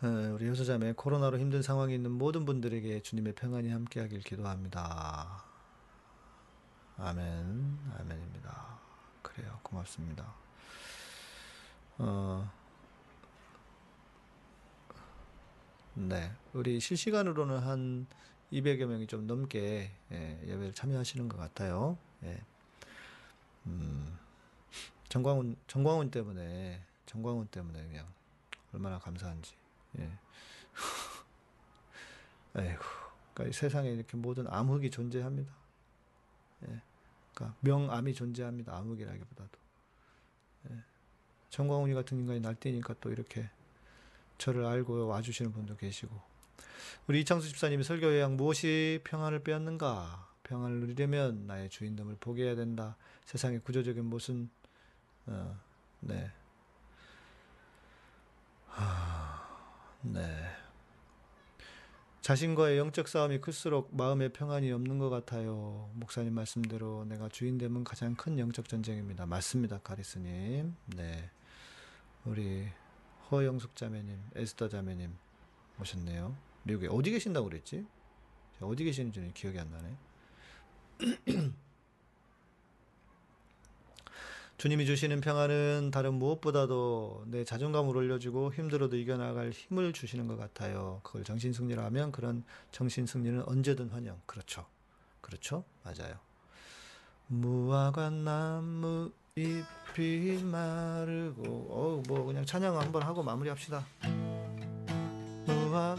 어, 0.00 0.06
우리 0.34 0.48
효소자매 0.48 0.92
코로나로 0.92 1.36
힘든 1.40 1.62
상황에 1.62 1.96
있는 1.96 2.12
모든 2.12 2.44
분들에게 2.44 3.02
주님의 3.02 3.34
평안이 3.34 3.68
함께하길 3.70 4.20
기도합니다. 4.20 5.42
아멘, 6.96 7.78
아멘입니다. 7.98 8.78
그래요, 9.22 9.58
고맙습니다. 9.64 10.32
어, 11.98 12.48
네, 15.94 16.30
우리 16.52 16.78
실시간으로는 16.78 17.58
한 17.58 18.06
200여 18.52 18.86
명이 18.86 19.08
좀 19.08 19.26
넘게 19.26 19.90
예, 20.12 20.40
예배를 20.44 20.72
참여하시는 20.72 21.28
것 21.28 21.36
같아요. 21.36 21.98
예. 22.22 22.40
음, 23.66 24.21
정광훈 25.12 25.56
정광훈 25.66 26.10
때문에 26.10 26.82
정광훈 27.04 27.48
때문에 27.48 27.86
그냥 27.86 28.06
얼마나 28.72 28.98
감사한지. 28.98 29.52
예. 29.98 30.10
아이고, 32.54 32.82
그러니까 33.34 33.54
세상에 33.54 33.90
이렇게 33.90 34.16
모든 34.16 34.46
암흑이 34.48 34.90
존재합니다. 34.90 35.52
예. 36.62 36.80
그러니까 37.34 37.58
명암이 37.60 38.14
존재합니다. 38.14 38.74
암흑이라기보다도. 38.74 39.50
예. 40.70 40.76
정광훈이 41.50 41.92
같은 41.92 42.18
인간이 42.18 42.40
날뛰니까 42.40 42.94
또 43.02 43.10
이렇게 43.10 43.50
저를 44.38 44.64
알고 44.64 45.08
와주시는 45.08 45.52
분도 45.52 45.76
계시고. 45.76 46.18
우리 47.06 47.20
이창수 47.20 47.50
집사님이 47.50 47.84
설교 47.84 48.06
요약 48.06 48.32
무엇이 48.32 49.00
평안을 49.04 49.44
빼앗는가? 49.44 50.30
평안을 50.44 50.80
누리려면 50.80 51.46
나의 51.46 51.68
주인됨을 51.68 52.16
포기해야 52.18 52.54
된다. 52.54 52.96
세상의 53.26 53.60
구조적인 53.60 54.06
모순, 54.06 54.48
어, 55.26 55.58
네. 56.00 56.30
하, 58.68 59.42
네. 60.02 60.50
자신과의 62.20 62.78
영적 62.78 63.08
싸움이 63.08 63.40
클수록 63.40 63.94
마음의 63.96 64.32
평안이 64.32 64.70
없는 64.70 64.98
것 64.98 65.10
같아요. 65.10 65.90
목사님 65.94 66.34
말씀대로 66.34 67.04
내가 67.04 67.28
주인됨은 67.28 67.82
가장 67.82 68.14
큰 68.14 68.38
영적 68.38 68.68
전쟁입니다. 68.68 69.26
맞습니다, 69.26 69.78
카리스님. 69.78 70.76
네. 70.86 71.30
우리 72.24 72.68
허영숙 73.30 73.74
자매님, 73.74 74.16
에스더 74.36 74.68
자매님 74.68 75.16
오셨네요. 75.80 76.36
미국에 76.62 76.86
어디 76.88 77.10
계신다고 77.10 77.48
그랬지? 77.48 77.84
어디 78.60 78.84
계시는지는 78.84 79.32
기억이 79.32 79.58
안 79.58 79.70
나네. 79.70 79.96
주님이 84.58 84.86
주시는 84.86 85.20
평안은 85.20 85.90
다른 85.92 86.14
무엇보다도 86.14 87.24
내 87.26 87.44
자존감을 87.44 87.96
올려주고 87.96 88.52
힘들어도 88.52 88.96
이겨나갈 88.96 89.50
힘을 89.50 89.92
주시는 89.92 90.28
것 90.28 90.36
같아요. 90.36 91.00
그걸 91.02 91.24
정신 91.24 91.52
승리라 91.52 91.84
하면 91.86 92.12
그런 92.12 92.44
정신 92.70 93.06
승리는 93.06 93.42
언제든 93.42 93.90
환영. 93.90 94.20
그렇죠. 94.26 94.66
그렇죠. 95.20 95.64
맞아요. 95.82 96.14
무화과 97.26 98.10
나무 98.10 99.10
잎이 99.34 100.42
마르고 100.44 102.02
어뭐 102.06 102.24
그냥 102.26 102.44
찬양 102.44 102.78
한번 102.78 103.02
하고 103.02 103.22
마무리합시다. 103.22 103.84
무화 105.46 105.96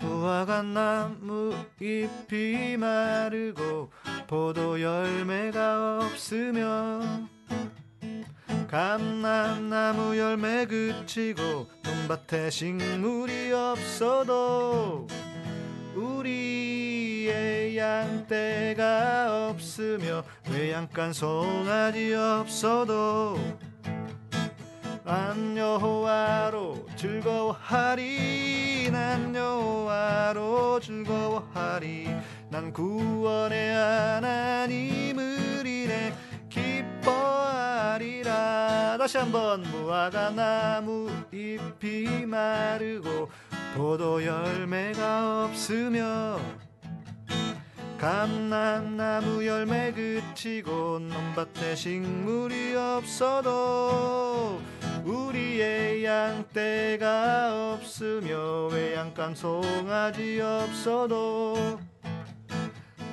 무화과 0.00 0.62
나무 0.62 1.54
잎이 1.80 2.78
마르고 2.78 3.90
포도 4.26 4.80
열매가 4.80 6.00
없으며 6.02 7.00
감람나무 8.68 10.18
열매 10.18 10.66
그치고 10.66 11.68
논밭에 11.84 12.50
식물이 12.50 13.52
없어도 13.52 15.06
우리의 15.94 17.78
양떼가 17.78 19.48
없으며 19.50 20.24
외양간 20.50 21.12
송아지 21.12 22.12
없어도 22.14 23.38
난 25.04 25.56
여호와로 25.56 26.84
즐거워하리 26.96 28.90
난 28.90 29.32
여호와로 29.32 30.80
즐거워하리 30.80 32.08
난 32.48 32.72
구원의 32.72 33.74
하나님을 33.74 35.66
인해 35.66 36.12
기뻐하리라. 36.48 38.26
다시 38.98 39.18
한번 39.18 39.62
무화과 39.62 40.30
나무 40.30 41.10
잎이 41.32 42.24
마르고 42.26 43.28
포도 43.76 44.24
열매가 44.24 45.44
없으며 45.44 46.40
감람나무 47.98 49.44
열매 49.46 49.92
그치고 49.92 50.98
논밭에 51.00 51.74
식물이 51.74 52.74
없어도 52.76 54.60
우리의 55.04 56.04
양떼가 56.04 57.74
없으며 57.74 58.66
외양간 58.66 59.34
송아지 59.34 60.40
없어도 60.40 61.78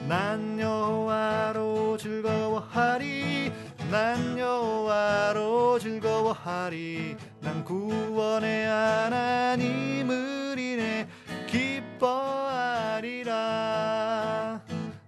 난 0.07 0.59
여호와로 0.59 1.97
즐거워하리 1.97 3.51
난 3.93 4.37
여호와로 4.39 5.77
즐거워하리. 5.77 7.15
난 7.41 7.63
구원의 7.63 8.65
하나님을 8.65 10.57
인해 10.57 11.07
기뻐하리라. 11.47 13.31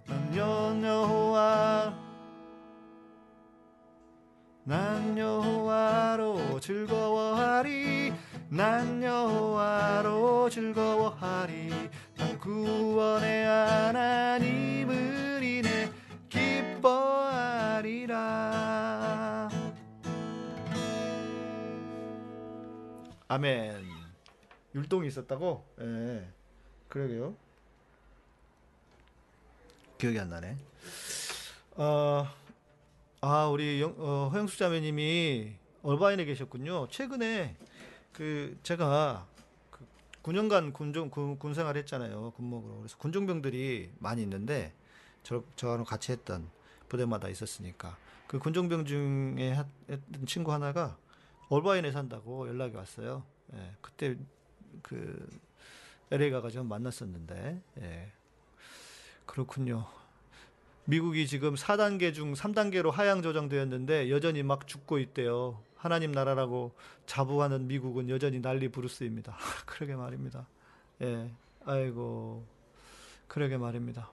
난 0.06 0.36
여호와 0.36 1.92
난 4.62 5.18
여호와로 5.18 6.60
즐거워하리 6.60 8.12
난 8.48 9.02
여호와로 9.02 10.48
즐거워하리. 10.48 11.70
난 11.70 11.90
구원의 12.46 13.44
하나님을 13.44 15.42
인해 15.42 15.90
기뻐하리라. 16.28 17.50
아멘. 23.26 23.84
율동이 24.76 25.08
있었다고? 25.08 25.66
예. 25.80 26.28
그러게요. 26.88 27.34
기억이 29.98 30.20
안 30.20 30.30
나네. 30.30 30.56
어, 31.72 32.28
아 33.22 33.46
우리 33.48 33.80
영, 33.80 33.92
어, 33.98 34.30
허영수 34.32 34.56
자매님이 34.56 35.52
얼바인에 35.82 36.24
계셨군요. 36.24 36.86
최근에 36.90 37.56
그 38.12 38.56
제가 38.62 39.26
그 39.34 39.35
9년간 40.30 40.72
군종 40.72 41.08
군, 41.10 41.38
군 41.38 41.54
생활했잖아요 41.54 42.32
군목으로 42.32 42.78
그래서 42.78 42.98
군종병들이 42.98 43.92
많이 44.00 44.22
있는데 44.22 44.74
저 45.22 45.44
저랑 45.54 45.84
같이 45.84 46.10
했던 46.10 46.50
부대마다 46.88 47.28
있었으니까 47.28 47.96
그 48.26 48.40
군종병 48.40 48.86
중에 48.86 49.52
하- 49.52 49.66
했던 49.88 50.26
친구 50.26 50.52
하나가 50.52 50.96
얼바인에 51.48 51.92
산다고 51.92 52.48
연락이 52.48 52.74
왔어요. 52.74 53.22
예, 53.54 53.76
그때 53.80 54.16
그 54.82 55.28
LA 56.10 56.30
가가지고 56.30 56.64
만났었는데 56.64 57.62
예, 57.82 58.12
그렇군요. 59.26 59.86
미국이 60.86 61.28
지금 61.28 61.54
4단계 61.54 62.12
중 62.12 62.32
3단계로 62.34 62.90
하향 62.90 63.22
조정되었는데 63.22 64.10
여전히 64.10 64.42
막 64.42 64.66
죽고 64.66 64.98
있대요. 64.98 65.62
하나님 65.86 66.10
나라라고 66.10 66.74
자부하는 67.06 67.68
미국은 67.68 68.08
여전히 68.08 68.40
난리 68.40 68.68
부르스입니다. 68.68 69.36
그러게 69.66 69.94
말입니다. 69.94 70.48
예, 71.00 71.30
아이고, 71.64 72.44
그러게 73.28 73.56
말입니다. 73.56 74.10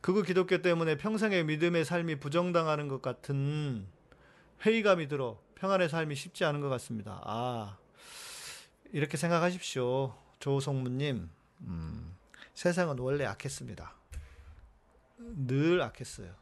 극우 0.00 0.22
기독교 0.22 0.62
때문에 0.62 0.96
평생의 0.96 1.44
믿음의 1.44 1.84
삶이 1.84 2.20
부정당하는 2.20 2.86
것 2.86 3.02
같은 3.02 3.84
회의감이 4.64 5.08
들어 5.08 5.40
평안의 5.56 5.88
삶이 5.88 6.14
쉽지 6.14 6.44
않은 6.44 6.60
것 6.60 6.68
같습니다. 6.68 7.20
아, 7.24 7.76
이렇게 8.92 9.16
생각하십시오. 9.16 10.14
조성무님, 10.38 11.28
음, 11.62 12.16
세상은 12.54 13.00
원래 13.00 13.24
악했습니다. 13.24 13.92
늘 15.18 15.82
악했어요. 15.82 16.32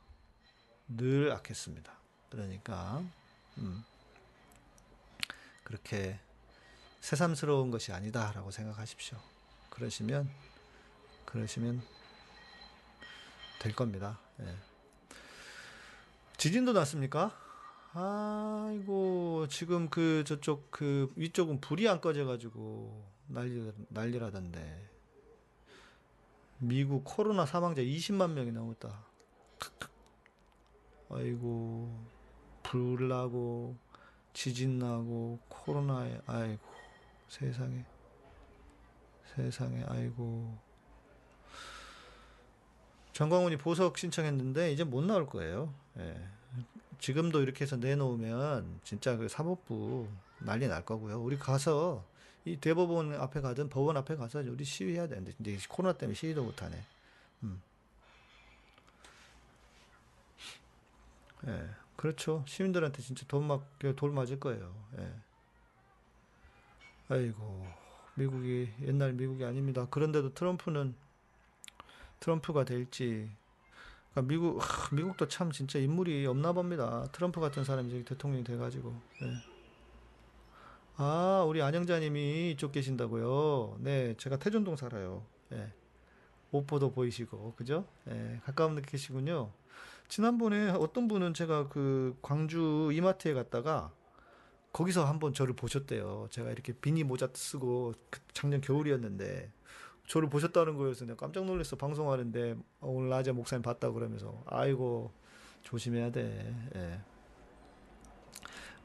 늘 0.87 1.33
악했습니다. 1.33 1.93
그러니까, 2.29 3.03
음, 3.57 3.85
그렇게 5.71 6.19
새삼스러운 6.99 7.71
것이 7.71 7.93
아니다라고 7.93 8.51
생각하십시오. 8.51 9.17
그러시면, 9.71 10.29
그러시면 11.25 11.81
될 13.61 13.73
겁니다. 13.77 14.19
예. 14.41 14.53
지진도 16.37 16.73
났습니까? 16.73 17.39
아이고 17.93 19.47
지금 19.49 19.89
그 19.89 20.25
저쪽 20.27 20.73
그 20.73 21.13
위쪽은 21.15 21.61
불이 21.61 21.89
안 21.89 22.01
꺼져가지고 22.01 23.05
난리 23.29 23.73
난리라던데 23.91 24.91
미국 26.59 27.05
코로나 27.05 27.47
사망자 27.47 27.81
20만 27.81 28.33
명이 28.33 28.51
넘었다. 28.51 29.05
아이고 31.11 31.97
불 32.65 33.09
나고 33.09 33.77
지진 34.33 34.79
나고 34.79 35.39
코로나에 35.49 36.21
아이고 36.27 36.69
세상에 37.29 37.85
세상에 39.35 39.85
아이고 39.89 40.59
정광훈이 43.13 43.59
보석 43.59 43.99
신청했는데 43.99 44.73
이제 44.73 44.85
못 44.85 45.05
나올 45.05 45.27
거예요. 45.27 45.75
예. 45.99 46.17
지금도 46.99 47.43
이렇게 47.43 47.65
해서 47.65 47.77
내놓으면 47.77 48.81
진짜 48.85 49.17
그 49.17 49.29
사법부 49.29 50.09
난리 50.39 50.69
날 50.69 50.85
거고요. 50.85 51.21
우리 51.21 51.39
가서 51.39 52.05
이 52.45 52.57
대법원 52.57 53.15
앞에 53.15 53.41
가든 53.41 53.69
법원 53.69 53.97
앞에 53.97 54.17
가서 54.17 54.41
우리 54.41 54.65
시위해야 54.65 55.07
되는데 55.07 55.33
이제 55.39 55.59
코로나 55.69 55.97
때문에 55.97 56.15
시위도 56.15 56.43
못 56.43 56.63
하네. 56.63 56.83
음. 57.43 57.63
예. 61.47 61.69
그렇죠. 62.01 62.43
시민들한테 62.47 63.03
진짜 63.03 63.27
돈 63.29 63.47
맞, 63.47 63.61
돌 63.95 64.11
맞을 64.11 64.41
거예요. 64.41 64.75
예. 64.97 65.15
아이고, 67.11 67.67
미국이 68.15 68.71
옛날 68.81 69.13
미국이 69.13 69.45
아닙니다. 69.45 69.87
그런데도 69.91 70.33
트럼프는 70.33 70.95
트럼프가 72.21 72.65
될지 72.65 73.31
그러니까 74.13 74.33
미국 74.33 74.61
하, 74.63 74.95
미국도 74.97 75.29
참 75.29 75.53
진짜 75.53 75.79
인물이 75.79 76.25
없나 76.25 76.53
봅니다. 76.53 77.07
트럼프 77.13 77.39
같은 77.39 77.65
사람이 77.65 77.91
저기 77.91 78.03
대통령이 78.07 78.45
돼가지고. 78.45 78.95
예. 79.21 79.33
아 80.97 81.45
우리 81.47 81.61
안영자님이 81.61 82.53
이쪽 82.53 82.73
계신다고요. 82.73 83.77
네, 83.81 84.15
제가 84.17 84.39
태준동 84.39 84.77
살아요. 84.77 85.27
예. 85.53 85.71
오포도 86.51 86.93
보이시고 86.93 87.57
그죠? 87.57 87.85
예, 88.09 88.41
가까운 88.43 88.75
데 88.75 88.81
계시군요. 88.81 89.51
지난번에 90.11 90.71
어떤 90.71 91.07
분은 91.07 91.35
제가 91.35 91.69
그 91.69 92.19
광주 92.21 92.91
이마트에 92.93 93.33
갔다가 93.33 93.93
거기서 94.73 95.05
한번 95.05 95.33
저를 95.33 95.55
보셨대요. 95.55 96.27
제가 96.31 96.51
이렇게 96.51 96.73
비니 96.73 97.05
모자 97.05 97.29
쓰고 97.33 97.95
그 98.11 98.21
작년 98.33 98.61
겨울이었는데 98.61 99.53
저를 100.09 100.29
보셨다는 100.29 100.77
거여서 100.77 101.07
내가 101.07 101.17
깜짝 101.17 101.45
놀랐어 101.45 101.77
방송하는데 101.77 102.57
어, 102.81 102.89
오늘 102.89 103.09
낮에 103.09 103.31
목사님 103.31 103.63
봤다고 103.63 103.95
그러면서 103.95 104.43
아이고 104.47 105.13
조심해야 105.63 106.11
돼 106.11 106.55
예. 106.75 107.01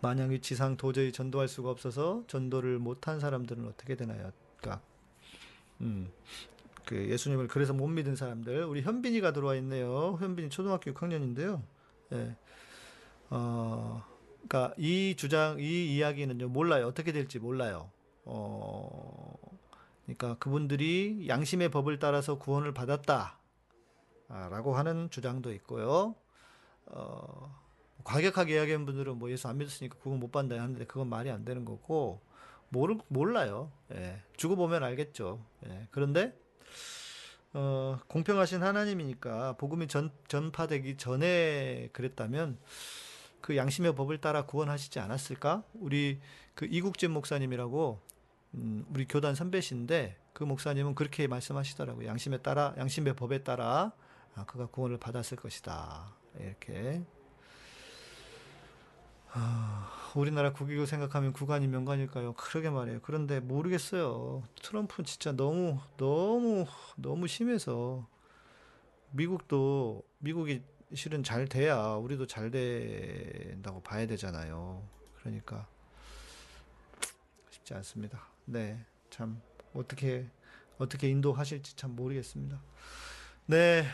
만약 0.02 0.30
위치상 0.30 0.78
도저히 0.78 1.12
전도할 1.12 1.48
수가 1.48 1.72
없어서 1.72 2.24
전도를 2.28 2.78
못한 2.78 3.20
사람들은 3.20 3.66
어떻게 3.66 3.96
되나요? 3.96 4.32
그러니까 4.58 4.84
음, 5.82 6.12
그 6.86 7.10
예수님을 7.10 7.48
그래서 7.48 7.74
못 7.74 7.88
믿은 7.88 8.16
사람들 8.16 8.64
우리 8.64 8.82
현빈이가 8.82 9.34
들어와 9.34 9.56
있네요. 9.56 10.18
현빈이 10.20 10.50
초등학교 10.50 10.92
6학년인데요. 10.92 11.62
예. 12.14 12.36
어, 13.30 14.04
그러니까 14.48 14.74
이 14.78 15.16
주장 15.18 15.60
이 15.60 15.96
이야기는요 15.96 16.50
몰라요 16.50 16.88
어떻게 16.88 17.12
될지 17.12 17.40
몰라요. 17.40 17.90
어, 18.26 19.36
그러니까 20.06 20.36
그분들이 20.38 21.26
양심의 21.28 21.70
법을 21.70 22.00
따라서 22.00 22.38
구원을 22.38 22.74
받았다. 22.74 23.40
아, 24.28 24.50
라고 24.50 24.76
하는 24.76 25.10
주장도 25.10 25.52
있고요. 25.54 26.16
어, 26.88 27.56
과격하게 28.04 28.56
이야기하는 28.56 28.86
분들은 28.86 29.18
뭐 29.18 29.30
예수 29.32 29.48
안 29.48 29.58
믿었으니까 29.58 29.98
구원 30.00 30.20
못 30.20 30.32
받는다 30.32 30.62
하는데 30.62 30.86
그건 30.86 31.10
말이 31.10 31.30
안 31.30 31.46
되는 31.46 31.66
거고, 31.66 32.22
모르, 32.70 32.98
몰라요. 33.08 33.72
예, 33.94 34.22
주고 34.38 34.56
보면 34.56 34.84
알겠죠. 34.84 35.44
예, 35.68 35.88
그런데, 35.92 36.38
어, 37.54 38.00
공평하신 38.08 38.64
하나님이니까 38.64 39.54
복음이 39.54 39.88
전, 39.88 40.12
전파되기 40.28 40.98
전에 40.98 41.90
그랬다면 41.94 42.58
그 43.42 43.56
양심의 43.56 43.96
법을 43.96 44.20
따라 44.20 44.46
구원하시지 44.46 45.00
않았을까? 45.00 45.64
우리 45.76 46.20
그 46.54 46.66
이국진 46.66 47.12
목사님이라고 47.12 48.02
음, 48.56 48.86
우리 48.90 49.08
교단 49.08 49.36
선배신데 49.36 50.18
그 50.34 50.44
목사님은 50.44 50.96
그렇게 50.96 51.28
말씀하시더라고요. 51.28 52.08
양심에 52.08 52.40
따라 52.40 52.74
양심의 52.78 53.16
법에 53.16 53.44
따라 53.44 53.94
아, 54.36 54.46
그가 54.46 54.66
구원을 54.66 54.98
받았을 54.98 55.38
것이다. 55.38 56.14
이렇게 56.40 57.04
아, 59.38 59.92
우리나라 60.16 60.54
국익을 60.54 60.88
생각하면 60.88 61.34
구간이 61.34 61.68
명간일까요? 61.68 62.34
그러게 62.36 62.70
말이에요. 62.70 63.02
그런데 63.02 63.42
모르겠어요. 63.42 64.44
트럼프 64.64 65.04
진짜 65.04 65.34
너무 65.34 65.78
너무 65.98 66.66
너무 66.96 67.28
심해서 67.28 68.08
미국도 69.12 70.04
미국이 70.20 70.64
실은 70.94 71.22
잘 71.22 71.50
돼야 71.50 71.96
우리도 71.96 72.28
잘 72.28 72.50
된다고 72.50 73.82
봐야 73.82 74.08
되잖아요. 74.08 74.82
그러니까 75.20 75.68
쉽지 77.50 77.74
않습니다. 77.74 78.22
네, 78.46 78.86
참 79.10 79.42
어떻게 79.74 80.30
어떻게 80.78 81.10
인도하실지 81.10 81.76
참 81.76 81.94
모르겠습니다. 81.94 82.62
네, 83.48 83.86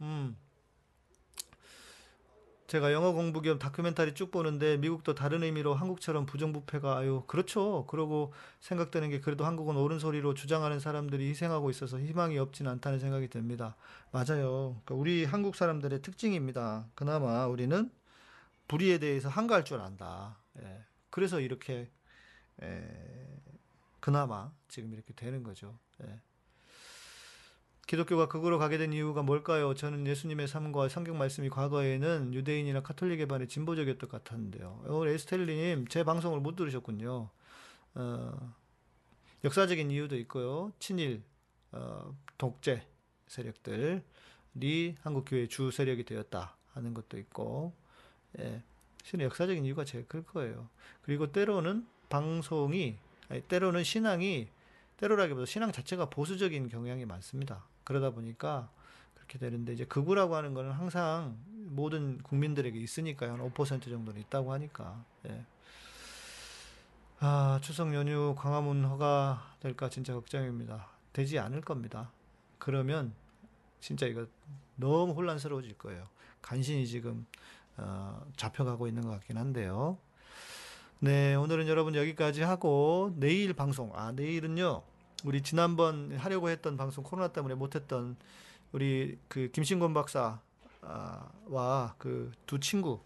음. 0.00 0.36
제가 2.74 2.92
영어 2.92 3.12
공부 3.12 3.40
겸 3.40 3.60
다큐멘터리 3.60 4.14
쭉 4.14 4.32
보는데 4.32 4.76
미국도 4.78 5.14
다른 5.14 5.44
의미로 5.44 5.74
한국처럼 5.74 6.26
부정부패가 6.26 6.96
아유 6.98 7.22
그렇죠. 7.28 7.86
그러고 7.86 8.32
생각되는 8.58 9.10
게 9.10 9.20
그래도 9.20 9.44
한국은 9.44 9.76
옳은 9.76 10.00
소리로 10.00 10.34
주장하는 10.34 10.80
사람들이 10.80 11.28
희생하고 11.28 11.70
있어서 11.70 12.00
희망이 12.00 12.36
없지는 12.36 12.72
않다는 12.72 12.98
생각이 12.98 13.28
듭니다. 13.28 13.76
맞아요. 14.10 14.80
그러니까 14.84 14.94
우리 14.96 15.24
한국 15.24 15.54
사람들의 15.54 16.02
특징입니다. 16.02 16.88
그나마 16.96 17.46
우리는 17.46 17.92
불의에 18.66 18.98
대해서 18.98 19.28
한가할 19.28 19.64
줄 19.64 19.78
안다. 19.78 20.36
예. 20.60 20.84
그래서 21.10 21.38
이렇게 21.38 21.92
에, 22.60 22.82
그나마 24.00 24.50
지금 24.66 24.92
이렇게 24.92 25.14
되는 25.14 25.44
거죠. 25.44 25.78
예. 26.02 26.20
기독교가 27.86 28.28
극으로 28.28 28.58
가게 28.58 28.78
된 28.78 28.92
이유가 28.92 29.22
뭘까요? 29.22 29.74
저는 29.74 30.06
예수님의 30.06 30.48
삶과 30.48 30.88
성경 30.88 31.18
말씀이 31.18 31.50
과거에는 31.50 32.32
유대인이나 32.32 32.82
카톨릭에 32.82 33.26
반해 33.26 33.46
진보적이었던 33.46 34.08
것 34.08 34.24
같았는데요. 34.24 34.84
오늘 34.86 35.12
에스텔리님 35.12 35.88
제 35.88 36.02
방송을 36.02 36.40
못 36.40 36.56
들으셨군요. 36.56 37.28
어, 37.94 38.54
역사적인 39.44 39.90
이유도 39.90 40.16
있고요. 40.16 40.72
친일, 40.78 41.22
어, 41.72 42.16
독재 42.38 42.86
세력들이 43.26 44.96
한국 45.02 45.26
교회 45.26 45.46
주 45.46 45.70
세력이 45.70 46.04
되었다 46.04 46.56
하는 46.72 46.94
것도 46.94 47.18
있고, 47.18 47.74
예, 48.38 48.62
실은 49.02 49.26
역사적인 49.26 49.64
이유가 49.64 49.84
제일 49.84 50.08
클 50.08 50.24
거예요. 50.24 50.68
그리고 51.02 51.30
때로는 51.30 51.86
방송이, 52.08 52.96
아니, 53.28 53.42
때로는 53.42 53.84
신앙이 53.84 54.48
때로라기보다 54.96 55.44
신앙 55.44 55.70
자체가 55.72 56.08
보수적인 56.08 56.68
경향이 56.68 57.04
많습니다. 57.04 57.64
그러다 57.84 58.10
보니까 58.10 58.70
그렇게 59.14 59.38
되는데 59.38 59.72
이제 59.72 59.84
극우라고 59.84 60.36
하는 60.36 60.54
거는 60.54 60.72
항상 60.72 61.38
모든 61.46 62.18
국민들에게 62.18 62.78
있으니까요. 62.78 63.32
한 63.32 63.52
5% 63.52 63.82
정도는 63.82 64.20
있다고 64.20 64.52
하니까. 64.52 65.04
예. 65.28 65.44
아, 67.20 67.58
추석 67.62 67.94
연휴 67.94 68.34
광화문 68.36 68.84
허가 68.84 69.56
될까 69.60 69.88
진짜 69.88 70.12
걱정입니다. 70.12 70.88
되지 71.12 71.38
않을 71.38 71.62
겁니다. 71.62 72.10
그러면 72.58 73.14
진짜 73.80 74.06
이거 74.06 74.26
너무 74.76 75.12
혼란스러워질 75.12 75.78
거예요. 75.78 76.08
간신히 76.42 76.86
지금 76.86 77.26
어, 77.76 78.26
잡혀가고 78.36 78.86
있는 78.86 79.02
것 79.02 79.10
같긴 79.10 79.38
한데요. 79.38 79.98
네, 81.00 81.34
오늘은 81.34 81.68
여러분 81.68 81.94
여기까지 81.94 82.42
하고 82.42 83.12
내일 83.16 83.52
방송. 83.52 83.90
아, 83.94 84.12
내일은요. 84.12 84.82
우리 85.24 85.42
지난번 85.42 86.16
하려고 86.16 86.50
했던 86.50 86.76
방송 86.76 87.02
코로나 87.02 87.28
때문에 87.28 87.54
못했던 87.54 88.16
우리 88.72 89.18
그 89.28 89.50
김신곤 89.50 89.94
박사와 89.94 90.40
그 91.98 92.30
두 92.46 92.60
친구. 92.60 93.00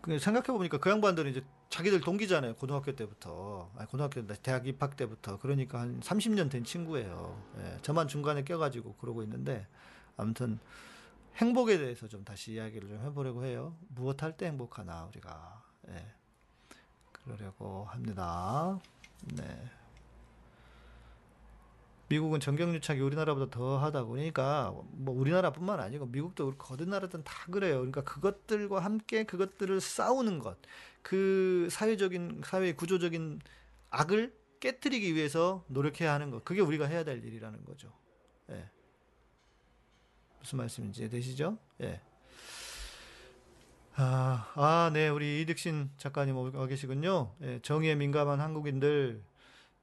그 0.00 0.18
생각해 0.18 0.46
보니까 0.48 0.78
그 0.78 0.90
양반들은 0.90 1.30
이제 1.30 1.44
자기들 1.70 2.00
동기잖아요 2.00 2.56
고등학교 2.56 2.94
때부터. 2.96 3.70
아니 3.76 3.86
고등학교 3.88 4.26
대학 4.26 4.66
입학 4.66 4.96
때부터. 4.96 5.38
그러니까 5.38 5.80
한 5.80 6.00
30년 6.00 6.50
된 6.50 6.64
친구예요. 6.64 7.40
예, 7.58 7.78
저만 7.82 8.08
중간에 8.08 8.42
껴가지고 8.42 8.94
그러고 8.94 9.22
있는데 9.22 9.66
아무튼 10.16 10.58
행복에 11.36 11.78
대해서 11.78 12.08
좀 12.08 12.24
다시 12.24 12.54
이야기를 12.54 12.88
좀 12.88 13.00
해보려고 13.04 13.44
해요. 13.44 13.76
무엇 13.88 14.22
할 14.22 14.36
때 14.36 14.46
행복하나 14.46 15.04
우리가. 15.04 15.62
예, 15.90 16.06
그러려고 17.12 17.84
합니다. 17.84 18.80
네. 19.34 19.70
미국은 22.08 22.40
정경유착이 22.40 23.00
우리나라보다 23.00 23.50
더 23.50 23.78
하다 23.78 24.04
보니까 24.04 24.72
뭐 24.92 25.14
우리나라뿐만 25.14 25.78
아니고 25.78 26.06
미국도 26.06 26.56
거든 26.56 26.90
나라든 26.90 27.22
다 27.22 27.34
그래요. 27.50 27.76
그러니까 27.76 28.02
그것들과 28.02 28.80
함께 28.80 29.24
그것들을 29.24 29.80
싸우는 29.80 30.38
것, 30.38 30.58
그 31.02 31.68
사회적인 31.70 32.42
사회 32.44 32.72
구조적인 32.72 33.40
악을 33.90 34.34
깨뜨리기 34.60 35.14
위해서 35.14 35.64
노력해야 35.68 36.12
하는 36.12 36.30
것, 36.30 36.44
그게 36.44 36.60
우리가 36.60 36.86
해야 36.86 37.04
될 37.04 37.24
일이라는 37.24 37.64
거죠. 37.64 37.92
예. 38.50 38.68
무슨 40.40 40.58
말씀인지 40.58 41.02
이해되시죠? 41.02 41.58
예. 41.82 42.00
아, 43.94 44.50
아, 44.54 44.90
네, 44.94 45.08
우리 45.08 45.42
이득신 45.42 45.90
작가님 45.98 46.36
와 46.36 46.66
계시군요. 46.66 47.34
예, 47.42 47.58
정의에 47.62 47.96
민감한 47.96 48.40
한국인들 48.40 49.22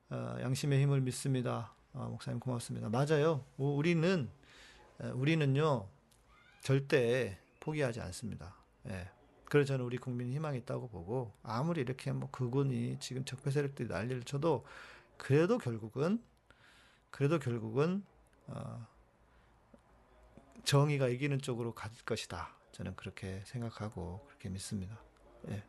어, 0.09 0.37
양심의 0.39 0.81
힘을 0.81 1.01
믿습니다. 1.01 1.74
아, 1.95 2.07
목사님 2.07 2.39
고맙습니다. 2.39 2.89
맞아요. 2.89 3.45
우리는 3.57 4.29
우리는요 5.13 5.87
절대 6.61 7.39
포기하지 7.59 8.01
않습니다. 8.01 8.55
예. 8.87 9.09
그래서 9.45 9.69
저는 9.69 9.85
우리 9.85 9.97
국민 9.97 10.31
희망이 10.31 10.57
있다고 10.59 10.89
보고 10.89 11.31
아무리 11.43 11.81
이렇게 11.81 12.11
뭐 12.11 12.29
그군이 12.31 12.97
지금 12.99 13.23
적폐 13.23 13.51
세력들이 13.51 13.87
난리를 13.87 14.23
쳐도 14.23 14.65
그래도 15.17 15.57
결국은 15.57 16.21
그래도 17.11 17.39
결국은 17.39 18.03
어, 18.47 18.85
정의가 20.65 21.07
이기는 21.07 21.39
쪽으로 21.39 21.73
갈 21.73 21.91
것이다. 22.05 22.49
저는 22.73 22.95
그렇게 22.95 23.41
생각하고 23.45 24.25
그렇게 24.27 24.49
믿습니다. 24.49 24.99
예. 25.47 25.63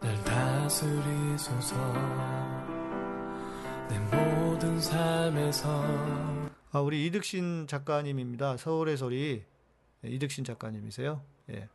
날 0.00 0.24
다스리소서 0.24 1.76
내 3.88 3.98
모든 3.98 4.80
삶에서 4.80 5.68
아, 6.72 6.80
우리 6.80 7.06
이득신 7.06 7.66
작가님입니다. 7.68 8.56
서울의 8.56 8.96
소리 8.96 9.44
네, 10.02 10.10
이득신 10.10 10.44
작가님이세요. 10.44 11.22
예. 11.50 11.68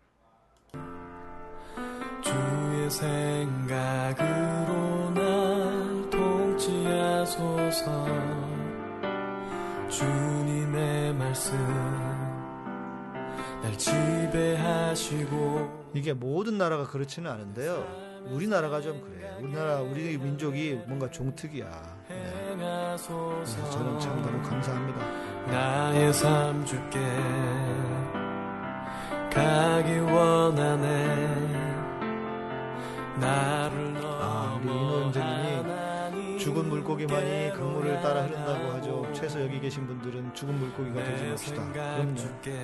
주의 2.22 2.90
생각으로 2.92 4.24
날 5.12 6.10
통치하소서 6.10 8.06
주님의 9.90 11.14
말씀 11.16 11.58
날 13.62 13.78
지배하시고 13.78 15.32
이게 15.94 16.14
모든 16.14 16.58
나라가 16.58 16.88
그렇지는 16.88 17.30
않은데요. 17.32 18.12
우리나라가 18.30 18.82
좀 18.82 19.02
그래. 19.02 19.36
우리나라 19.42 19.82
우리 19.82 20.18
민족이 20.18 20.82
뭔가 20.88 21.10
종특이야. 21.10 22.01
네. 22.12 23.72
저는 23.72 24.00
참으로 24.00 24.42
감사합니다. 24.44 25.00
나의 25.48 26.14
삶 26.14 26.66
주께 26.66 27.00
가기 29.34 30.00
원하네. 30.00 31.62
나를 33.20 33.96
아, 34.04 34.60
우리 34.64 34.72
이노영재님이 34.72 36.38
죽은 36.40 36.70
물고기만이 36.70 37.52
강물을 37.52 38.02
따라 38.02 38.24
흐른다고 38.24 38.72
하죠. 38.74 39.08
최소 39.14 39.42
여기 39.42 39.60
계신 39.60 39.86
분들은 39.88 40.34
죽은 40.34 40.58
물고기가 40.60 41.04
되지 41.04 41.24
맙시다. 41.26 41.72
그럼요. 41.72 42.16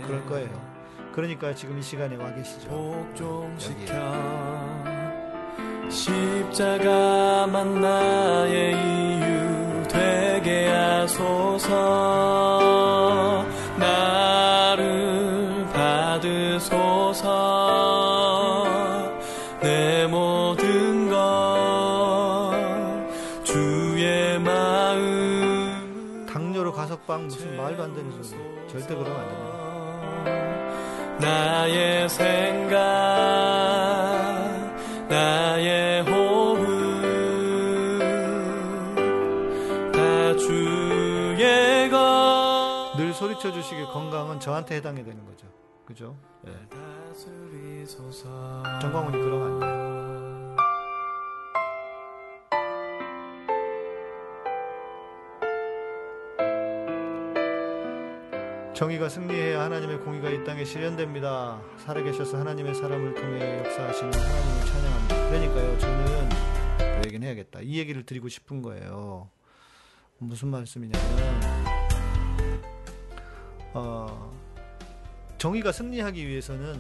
그럴 0.06 0.26
거예요. 0.26 0.78
그러니까 1.14 1.54
지금 1.54 1.78
이 1.78 1.82
시간에 1.82 2.16
와 2.16 2.34
계시죠. 2.34 2.70
여기. 3.16 3.88
십자가만 5.90 7.82
나의 7.82 8.74
이유 8.74 9.84
되게 9.88 10.68
하소서. 10.68 11.74
나를 13.78 15.66
받으소서. 15.74 17.28
내 19.62 20.06
모든 20.08 21.10
것 21.10 22.54
주의 23.44 24.40
마음 24.40 26.26
당뇨로 26.32 26.72
가석방 26.74 27.28
무슨 27.28 27.58
말도 27.58 27.84
안 27.84 27.94
되는 27.96 28.12
소리. 28.24 28.40
절대 28.72 28.96
그러면 28.96 29.20
안 29.20 29.28
됩니다. 29.28 29.58
나의 31.20 32.08
생각 32.10 32.78
나의 35.10 36.02
호흡 36.04 36.68
다 39.94 40.36
주의 40.38 41.90
것늘 41.90 43.14
소리쳐 43.14 43.52
주시길 43.54 43.86
건강은 43.88 44.40
저한테 44.40 44.76
해당이 44.76 45.04
되는 45.04 45.26
거죠. 45.26 45.48
그죠? 45.86 46.16
예. 46.46 46.52
정광훈이 48.82 49.18
안 49.18 49.60
돼요. 49.60 50.17
정의가 58.78 59.10
승리해야 59.10 59.64
하나님의 59.64 60.02
공의가 60.02 60.30
이 60.30 60.44
땅에 60.44 60.64
실현됩니다. 60.64 61.60
살아계셔서 61.80 62.38
하나님의 62.38 62.76
사람을 62.76 63.16
통해 63.16 63.58
역사하시는 63.66 64.14
하나님을 64.14 64.66
찬양합니다. 64.68 65.30
그러니까요, 65.30 65.80
저는 65.80 66.30
그 66.78 67.08
얘기는 67.08 67.26
해야겠다. 67.26 67.62
이 67.62 67.80
얘기를 67.80 68.06
드리고 68.06 68.30
싶은 68.30 68.62
거예요. 68.62 69.32
무슨 70.20 70.50
말씀이냐면, 70.50 71.42
어, 73.74 74.32
정의가 75.40 75.72
승리하기 75.72 76.28
위해서는 76.28 76.80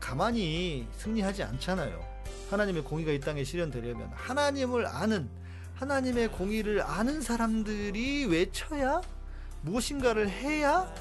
가만히 0.00 0.88
승리하지 0.90 1.44
않잖아요. 1.44 2.04
하나님의 2.50 2.82
공의가 2.82 3.12
이 3.12 3.20
땅에 3.20 3.44
실현되려면 3.44 4.10
하나님을 4.12 4.88
아는 4.88 5.30
하나님의 5.76 6.32
공의를 6.32 6.82
아는 6.82 7.20
사람들이 7.20 8.26
외쳐야 8.26 9.00
무엇인가를 9.62 10.28
해야 10.28 10.92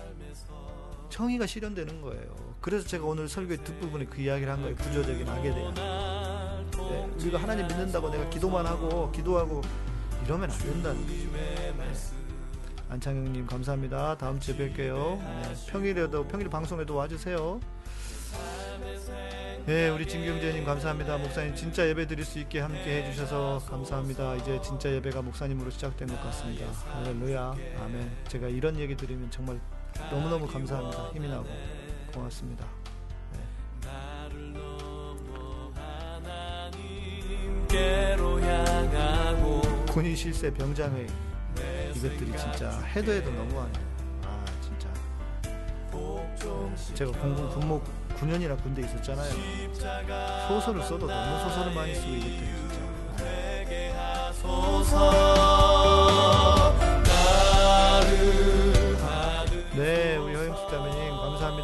정의가 1.09 1.45
실현되는 1.45 2.01
거예요. 2.01 2.35
그래서 2.61 2.87
제가 2.87 3.05
오늘 3.05 3.27
설교의 3.27 3.63
뒷부분에 3.63 4.05
그 4.05 4.21
이야기를 4.21 4.51
한 4.51 4.61
거예요. 4.61 4.75
구조적인 4.75 5.27
악에 5.27 5.53
대한. 5.53 5.73
네, 5.73 7.09
우리가 7.21 7.39
하나님 7.39 7.67
믿는다고 7.67 8.09
내가 8.09 8.29
기도만 8.29 8.65
하고 8.65 9.11
기도하고 9.11 9.61
이러면 10.25 10.51
안 10.51 10.57
된다는 10.57 11.01
거죠. 11.01 11.31
네. 11.33 11.73
안창영님 12.89 13.45
감사합니다. 13.45 14.17
다음 14.17 14.39
주에 14.39 14.55
뵐게요. 14.55 15.19
네, 15.19 15.53
평일에도 15.69 16.25
평일 16.27 16.49
방송에도 16.49 16.95
와주세요. 16.95 17.59
네, 19.65 19.89
우리 19.89 20.07
진경재님 20.07 20.63
감사합니다. 20.63 21.17
목사님 21.17 21.53
진짜 21.53 21.85
예배 21.85 22.07
드릴 22.07 22.23
수 22.23 22.39
있게 22.39 22.61
함께 22.61 23.03
해주셔서 23.03 23.63
감사합니다. 23.69 24.35
이제 24.35 24.61
진짜 24.61 24.89
예배가 24.89 25.21
목사님으로 25.21 25.69
시작된 25.71 26.07
것 26.07 26.21
같습니다. 26.23 26.65
할렐루야, 26.93 27.53
아멘. 27.83 28.11
제가 28.29 28.47
이런 28.47 28.79
얘기 28.79 28.95
드리면 28.95 29.29
정말 29.29 29.59
너무너무 30.11 30.47
감사합니다. 30.47 31.09
힘이 31.13 31.27
나고 31.29 31.45
고맙습니다. 32.13 32.65
네. 33.33 33.39
군인 39.91 40.15
실세 40.15 40.51
병장의 40.53 41.07
이것들이 41.95 42.37
진짜 42.37 42.69
해도 42.95 43.11
해도 43.11 43.31
너무하네요. 43.31 43.85
아 44.23 44.45
진짜. 44.61 44.87
네. 45.43 45.67
제가 46.93 47.11
공군 47.11 47.49
군목 47.49 47.83
9년이나 48.17 48.61
군대 48.61 48.81
있었잖아요. 48.83 49.31
소설을 50.47 50.83
써도 50.83 51.07
너무 51.07 51.39
소설을 51.49 51.73
많이 51.73 51.95
쓰고 51.95 52.07
이랬대요 52.07 52.69
진짜. 52.69 52.77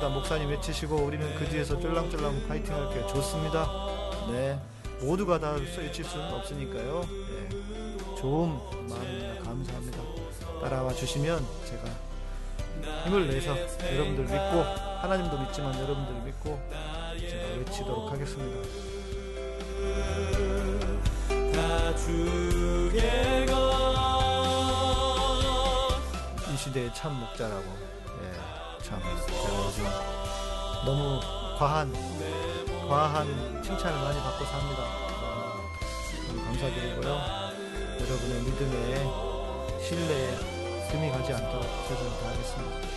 감사합니다. 0.03 0.09
목사님 0.09 0.49
외치시고 0.49 0.95
우리는 0.97 1.35
그 1.35 1.47
뒤에서 1.47 1.79
쫄랑쫄랑 1.79 2.47
파이팅 2.47 2.73
할게요. 2.75 3.07
좋습니다. 3.07 3.69
네, 4.29 4.59
모두가 5.01 5.39
다 5.39 5.51
외칠 5.51 6.03
수는 6.03 6.33
없으니까요. 6.33 7.05
네, 7.07 7.49
좋은 8.19 8.59
마음입니다. 8.89 9.43
감사합니다. 9.43 9.99
따라와 10.61 10.93
주시면 10.93 11.45
제가 11.65 11.83
힘을 13.05 13.27
내서 13.29 13.55
여러분들 13.93 14.23
믿고 14.25 14.63
하나님도 15.01 15.39
믿지만 15.39 15.73
여러분들 15.79 16.13
믿고 16.25 16.59
제가 17.19 17.57
외치도록 17.59 18.11
하겠습니다. 18.11 18.67
이 26.51 26.57
시대의 26.57 26.93
참 26.93 27.19
목자라고 27.19 27.63
예, 27.63 27.92
참 28.84 28.99
제가 28.99 29.65
요즘 29.65 29.86
너무 30.86 31.19
과한 31.57 31.93
과한 32.89 33.63
칭찬을 33.63 34.03
많이 34.03 34.19
받고 34.19 34.43
삽니다. 34.43 34.84
감사드리고요. 36.45 37.09
여러분의 38.01 38.41
믿음에 38.41 39.79
신뢰에 39.81 40.38
금이 40.91 41.11
가지 41.11 41.34
않도록 41.34 41.65
최선을 41.88 42.11
다하겠습니다. 42.19 42.93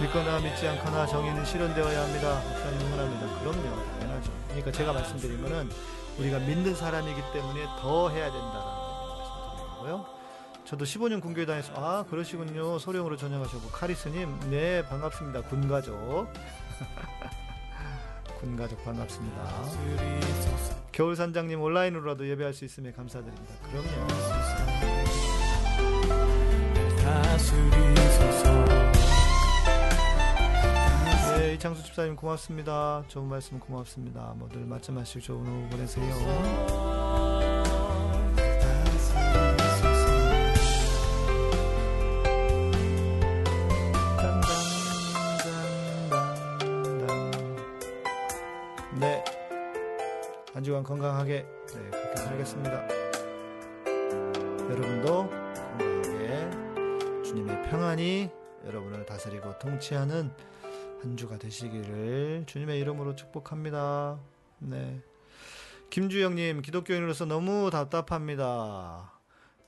믿거나 0.00 0.40
믿지 0.40 0.68
않거나 0.68 1.06
정의는 1.06 1.44
실현되어야 1.44 2.02
합니다. 2.02 2.42
목사님 2.48 2.80
응원합니다. 2.80 3.38
그럼요. 3.40 3.98
당연하죠. 4.00 4.32
그러니까 4.48 4.72
제가 4.72 4.92
말씀드린 4.92 5.40
거는 5.40 5.70
우리가 6.18 6.40
믿는 6.40 6.74
사람이기 6.74 7.22
때문에 7.32 7.64
더 7.80 8.10
해야 8.10 8.24
된다는 8.30 8.60
말씀드리는 8.60 9.68
거고요. 9.70 10.15
저도 10.66 10.84
15년 10.84 11.20
군교회 11.20 11.46
다녔어. 11.46 11.72
아, 11.76 12.04
그러시군요. 12.10 12.78
소령으로 12.78 13.16
전역하셨고. 13.16 13.68
카리스님, 13.70 14.50
네, 14.50 14.84
반갑습니다. 14.84 15.42
군가족. 15.42 16.28
군가족 18.40 18.84
반갑습니다. 18.84 19.62
겨울산장님 20.92 21.60
온라인으로라도 21.60 22.28
예배할 22.28 22.52
수 22.52 22.64
있음에 22.64 22.92
감사드립니다. 22.92 23.54
그럼요. 23.70 24.06
네, 31.38 31.54
이창수 31.54 31.84
집사님 31.84 32.16
고맙습니다. 32.16 33.04
좋은 33.08 33.28
말씀 33.28 33.60
고맙습니다. 33.60 34.34
모두 34.36 34.58
맞점 34.58 34.98
하시고 34.98 35.20
좋은 35.20 35.46
오후 35.46 35.68
보내세요. 35.70 37.05
건강하게 51.16 51.46
네, 51.68 51.90
그렇게 51.90 52.16
살겠습니다. 52.16 52.88
여러분도 54.68 55.30
건강하게 55.78 57.22
주님의 57.24 57.70
평안이 57.70 58.30
여러분을 58.66 59.06
다스리고 59.06 59.58
통치하는 59.58 60.30
한 61.00 61.16
주가 61.16 61.38
되시기를 61.38 62.44
주님의 62.46 62.78
이름으로 62.80 63.14
축복합니다. 63.14 64.18
네. 64.58 65.00
김주영님, 65.88 66.60
기독교인으로서 66.62 67.24
너무 67.24 67.70
답답합니다. 67.70 69.18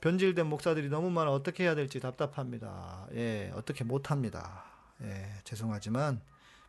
변질된 0.01 0.45
목사들이 0.45 0.89
너무 0.89 1.09
많아 1.09 1.31
어떻게 1.31 1.63
해야 1.63 1.73
될지 1.73 1.99
답답합니다. 1.99 3.07
예, 3.13 3.51
어떻게 3.55 3.83
못합니다. 3.83 4.65
예, 5.01 5.29
죄송하지만 5.45 6.21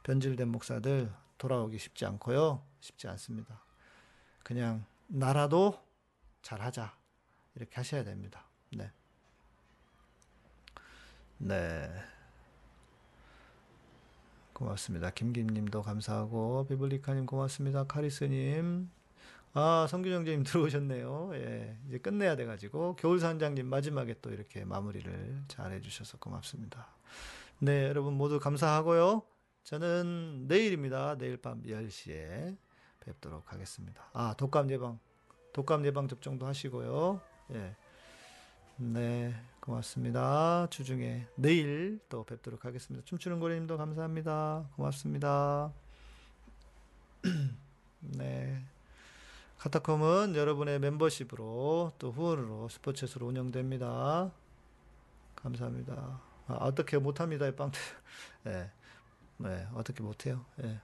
변질된 0.05 0.49
목사들 0.49 1.12
돌아오기 1.39 1.78
쉽지 1.78 2.07
않고요. 2.07 2.62
쉽지 2.81 3.09
않습니다. 3.09 3.70
그냥 4.43 4.84
나라도 5.07 5.78
잘하자. 6.43 6.97
이렇게 7.55 7.74
하셔야 7.76 8.05
됩니다. 8.05 8.47
네. 8.70 8.91
네. 11.38 11.91
고맙습니다. 14.53 15.11
김김님도 15.11 15.82
감사하고 15.82 16.66
비블리카님 16.68 17.26
고맙습니다. 17.26 17.84
카리스님 17.84 18.91
아 19.55 19.86
성균형제님 19.88 20.45
들어오셨네요. 20.45 21.30
예 21.34 21.78
이제 21.88 21.99
끝내야 21.99 22.36
돼가지고 22.36 22.97
겨울산장님 22.97 23.66
마지막에 23.66 24.14
또 24.20 24.30
이렇게 24.30 24.64
마무리를 24.64 25.45
잘 25.49 25.72
해주셔서 25.72 26.18
고맙습니다. 26.18 26.88
네 27.59 27.88
여러분 27.88 28.14
모두 28.14 28.38
감사하고요. 28.38 29.22
저는 29.64 30.47
내일입니다. 30.47 31.16
내일 31.16 31.36
밤 31.36 31.62
10시에 31.62 32.57
뵙도록 33.01 33.53
하겠습니다. 33.53 34.05
아 34.13 34.35
독감 34.37 34.71
예방 34.71 34.99
독감 35.53 35.85
예방 35.87 36.09
접종도 36.09 36.47
하시고요. 36.47 37.21
예. 37.53 37.75
네, 38.77 39.35
고맙습니다. 39.61 40.67
주중에 40.71 41.27
내일 41.35 42.01
또 42.09 42.25
뵙도록 42.25 42.65
하겠습니다. 42.65 43.05
춤추는 43.05 43.39
고래님도 43.39 43.77
감사합니다. 43.77 44.71
고맙습니다. 44.77 45.73
네. 48.01 48.65
카타콤은 49.59 50.35
여러분의 50.35 50.79
멤버십으로 50.79 51.93
또 51.99 52.11
후원으로 52.11 52.71
스포츠로 52.71 53.27
운영됩니다. 53.27 54.31
감사합니다. 55.37 56.23
아, 56.47 56.55
어떻게 56.55 56.97
못합니다, 56.97 57.55
빵. 57.55 57.71
네, 58.45 58.71
네, 59.37 59.69
어떻게 59.75 60.03
못해요. 60.03 60.47
네. 60.57 60.81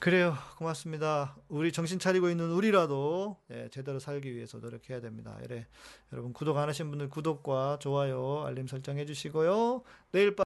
그래요. 0.00 0.34
고맙습니다. 0.56 1.36
우리 1.50 1.72
정신 1.72 1.98
차리고 1.98 2.30
있는 2.30 2.50
우리라도 2.52 3.36
예, 3.50 3.68
제대로 3.70 3.98
살기 3.98 4.34
위해서 4.34 4.56
노력해야 4.56 5.02
됩니다. 5.02 5.38
이래 5.44 5.66
여러분 6.10 6.32
구독 6.32 6.56
안 6.56 6.70
하신 6.70 6.88
분들 6.88 7.10
구독과 7.10 7.80
좋아요, 7.82 8.44
알림 8.46 8.66
설정해 8.66 9.04
주시고요. 9.04 9.82
내일 10.12 10.34
밤 10.34 10.38